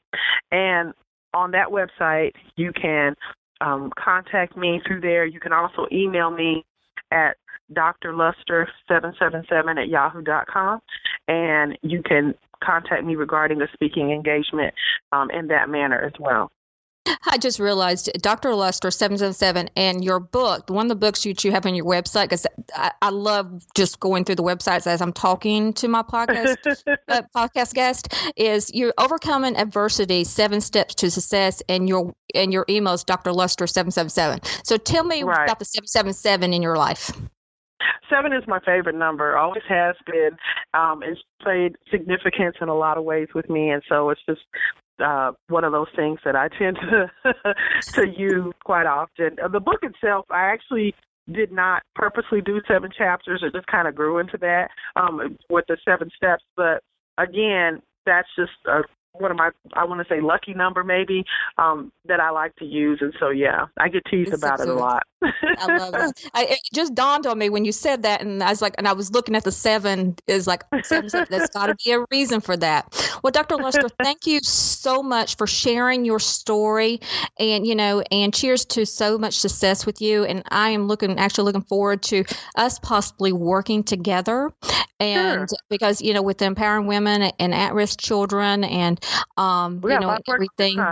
And 0.52 0.92
on 1.36 1.52
that 1.52 1.68
website, 1.68 2.32
you 2.56 2.72
can 2.72 3.14
um, 3.60 3.92
contact 4.02 4.56
me 4.56 4.80
through 4.86 5.02
there. 5.02 5.26
You 5.26 5.38
can 5.38 5.52
also 5.52 5.86
email 5.92 6.30
me 6.30 6.64
at 7.12 7.36
drluster777 7.72 9.82
at 9.82 9.88
yahoo.com, 9.88 10.80
and 11.28 11.78
you 11.82 12.02
can 12.02 12.34
contact 12.64 13.04
me 13.04 13.16
regarding 13.16 13.60
a 13.60 13.66
speaking 13.74 14.12
engagement 14.12 14.72
um, 15.12 15.28
in 15.30 15.46
that 15.48 15.68
manner 15.68 16.00
as 16.02 16.12
well. 16.18 16.50
I 17.26 17.38
just 17.38 17.58
realized 17.58 18.10
Dr. 18.20 18.54
Luster 18.54 18.90
777 18.90 19.70
and 19.76 20.04
your 20.04 20.20
book, 20.20 20.68
one 20.70 20.86
of 20.86 20.88
the 20.88 20.96
books 20.96 21.24
you, 21.24 21.34
you 21.42 21.52
have 21.52 21.66
on 21.66 21.74
your 21.74 21.84
website, 21.84 22.24
because 22.24 22.46
I, 22.74 22.92
I, 23.02 23.10
love 23.10 23.64
just 23.74 24.00
going 24.00 24.24
through 24.24 24.36
the 24.36 24.42
websites 24.42 24.86
as 24.86 25.00
I'm 25.00 25.12
talking 25.12 25.72
to 25.74 25.88
my 25.88 26.02
podcast 26.02 26.56
uh, 27.08 27.22
podcast 27.34 27.74
guest, 27.74 28.14
is 28.36 28.70
you're 28.74 28.94
overcoming 28.98 29.56
adversity, 29.56 30.24
seven 30.24 30.60
steps 30.60 30.94
to 30.96 31.10
success, 31.10 31.62
and 31.68 31.88
your 31.88 32.14
and 32.34 32.52
your 32.52 32.64
emails, 32.66 33.04
Dr. 33.04 33.32
Luster 33.32 33.66
777. 33.66 34.40
So 34.64 34.76
tell 34.76 35.04
me 35.04 35.22
right. 35.22 35.44
about 35.44 35.58
the 35.58 35.64
777 35.64 36.52
in 36.52 36.62
your 36.62 36.76
life. 36.76 37.12
Seven 38.10 38.32
is 38.32 38.44
my 38.46 38.60
favorite 38.60 38.94
number. 38.94 39.36
Always 39.36 39.62
has 39.68 39.96
been. 40.06 40.30
Um, 40.74 41.02
it's 41.02 41.20
played 41.42 41.76
significance 41.90 42.56
in 42.60 42.68
a 42.68 42.74
lot 42.74 42.98
of 42.98 43.04
ways 43.04 43.28
with 43.34 43.48
me, 43.50 43.70
and 43.70 43.82
so 43.88 44.10
it's 44.10 44.20
just 44.28 44.42
uh, 45.04 45.32
one 45.48 45.64
of 45.64 45.72
those 45.72 45.88
things 45.94 46.18
that 46.24 46.36
I 46.36 46.48
tend 46.48 46.78
to 46.80 47.10
to 47.92 48.08
use 48.08 48.52
quite 48.64 48.86
often. 48.86 49.36
Uh, 49.42 49.48
the 49.48 49.60
book 49.60 49.80
itself, 49.82 50.26
I 50.30 50.46
actually 50.46 50.94
did 51.32 51.52
not 51.52 51.82
purposely 51.94 52.40
do 52.40 52.60
seven 52.68 52.90
chapters. 52.96 53.42
It 53.42 53.52
just 53.52 53.66
kind 53.66 53.88
of 53.88 53.94
grew 53.94 54.18
into 54.18 54.38
that 54.38 54.68
um, 54.94 55.36
with 55.50 55.64
the 55.68 55.76
seven 55.84 56.10
steps. 56.16 56.44
But 56.56 56.82
again, 57.18 57.82
that's 58.04 58.28
just 58.36 58.52
a 58.66 58.82
one 59.18 59.30
of 59.30 59.36
my 59.36 59.50
I 59.74 59.84
want 59.84 60.06
to 60.06 60.14
say 60.14 60.20
lucky 60.20 60.54
number 60.54 60.84
maybe 60.84 61.24
um, 61.58 61.92
that 62.06 62.20
I 62.20 62.30
like 62.30 62.56
to 62.56 62.64
use, 62.64 62.98
and 63.00 63.14
so 63.18 63.30
yeah, 63.30 63.66
I 63.78 63.88
get 63.88 64.04
teased 64.10 64.32
it's 64.32 64.42
about 64.42 64.60
it 64.60 64.68
a 64.68 64.74
lot. 64.74 65.02
I 65.22 65.76
love 65.78 65.94
it. 65.94 66.30
I, 66.34 66.44
it 66.44 66.58
just 66.74 66.94
dawned 66.94 67.26
on 67.26 67.38
me 67.38 67.48
when 67.48 67.64
you 67.64 67.72
said 67.72 68.02
that, 68.02 68.20
and 68.20 68.42
I 68.42 68.50
was 68.50 68.62
like, 68.62 68.74
and 68.78 68.86
I 68.86 68.92
was 68.92 69.12
looking 69.12 69.34
at 69.34 69.44
the 69.44 69.52
seven 69.52 70.16
is 70.26 70.46
like 70.46 70.64
seven, 70.82 71.08
seven 71.08 71.26
there's 71.30 71.48
got 71.50 71.66
to 71.66 71.76
be 71.84 71.92
a 71.92 72.04
reason 72.10 72.40
for 72.40 72.56
that. 72.58 73.18
Well, 73.22 73.30
Dr. 73.30 73.56
Luster, 73.56 73.88
thank 74.02 74.26
you 74.26 74.40
so 74.42 75.02
much 75.02 75.36
for 75.36 75.46
sharing 75.46 76.04
your 76.04 76.18
story, 76.18 77.00
and 77.38 77.66
you 77.66 77.74
know, 77.74 78.02
and 78.10 78.32
cheers 78.34 78.64
to 78.66 78.84
so 78.84 79.18
much 79.18 79.38
success 79.38 79.86
with 79.86 80.00
you. 80.00 80.24
And 80.24 80.42
I 80.48 80.70
am 80.70 80.86
looking 80.86 81.18
actually 81.18 81.44
looking 81.44 81.62
forward 81.62 82.02
to 82.04 82.24
us 82.56 82.78
possibly 82.78 83.32
working 83.32 83.82
together, 83.82 84.52
and 85.00 85.48
sure. 85.48 85.58
because 85.70 86.00
you 86.02 86.12
know, 86.12 86.22
with 86.22 86.42
empowering 86.42 86.86
women 86.86 87.22
and 87.38 87.54
at-risk 87.54 88.00
children 88.00 88.64
and 88.64 89.00
um, 89.36 89.80
you 89.84 89.98
know, 89.98 90.18
everything. 90.28 90.84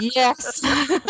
yes. 0.00 0.62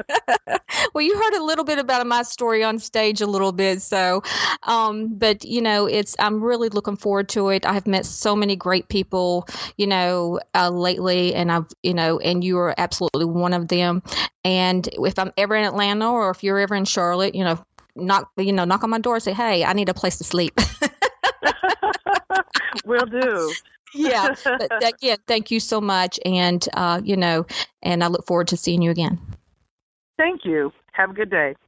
well, 0.94 1.02
you 1.02 1.14
heard 1.14 1.34
a 1.34 1.42
little 1.42 1.64
bit 1.64 1.78
about 1.78 2.06
my 2.06 2.22
story 2.22 2.64
on 2.64 2.78
stage 2.78 3.20
a 3.20 3.26
little 3.26 3.52
bit. 3.52 3.82
So, 3.82 4.22
um, 4.64 5.14
but 5.14 5.44
you 5.44 5.60
know, 5.60 5.86
it's, 5.86 6.16
I'm 6.18 6.42
really 6.42 6.68
looking 6.68 6.96
forward 6.96 7.28
to 7.30 7.48
it. 7.50 7.66
I 7.66 7.72
have 7.72 7.86
met 7.86 8.06
so 8.06 8.34
many 8.34 8.56
great 8.56 8.88
people, 8.88 9.46
you 9.76 9.86
know, 9.86 10.40
uh, 10.54 10.70
lately 10.70 11.34
and 11.34 11.52
I've, 11.52 11.66
you 11.82 11.94
know, 11.94 12.18
and 12.20 12.44
you 12.44 12.58
are 12.58 12.74
absolutely 12.78 13.26
one 13.26 13.52
of 13.52 13.68
them. 13.68 14.02
And 14.44 14.88
if 14.92 15.18
I'm 15.18 15.32
ever 15.36 15.54
in 15.54 15.64
Atlanta 15.64 16.10
or 16.10 16.30
if 16.30 16.42
you're 16.42 16.58
ever 16.58 16.74
in 16.74 16.84
Charlotte, 16.84 17.34
you 17.34 17.44
know, 17.44 17.62
knock, 17.96 18.30
you 18.36 18.52
know, 18.52 18.64
knock 18.64 18.84
on 18.84 18.90
my 18.90 18.98
door 18.98 19.14
and 19.14 19.22
say, 19.22 19.32
Hey, 19.32 19.64
I 19.64 19.72
need 19.72 19.88
a 19.88 19.94
place 19.94 20.18
to 20.18 20.24
sleep. 20.24 20.58
Will 22.84 23.06
do 23.06 23.52
yeah. 23.92 24.34
But 24.58 24.72
again, 24.82 25.18
thank 25.26 25.50
you 25.50 25.60
so 25.60 25.80
much. 25.80 26.18
And, 26.24 26.66
uh, 26.74 27.00
you 27.04 27.16
know, 27.16 27.46
and 27.82 28.02
I 28.02 28.08
look 28.08 28.26
forward 28.26 28.48
to 28.48 28.56
seeing 28.56 28.82
you 28.82 28.90
again. 28.90 29.20
Thank 30.16 30.44
you. 30.44 30.72
Have 30.92 31.10
a 31.10 31.14
good 31.14 31.30
day. 31.30 31.54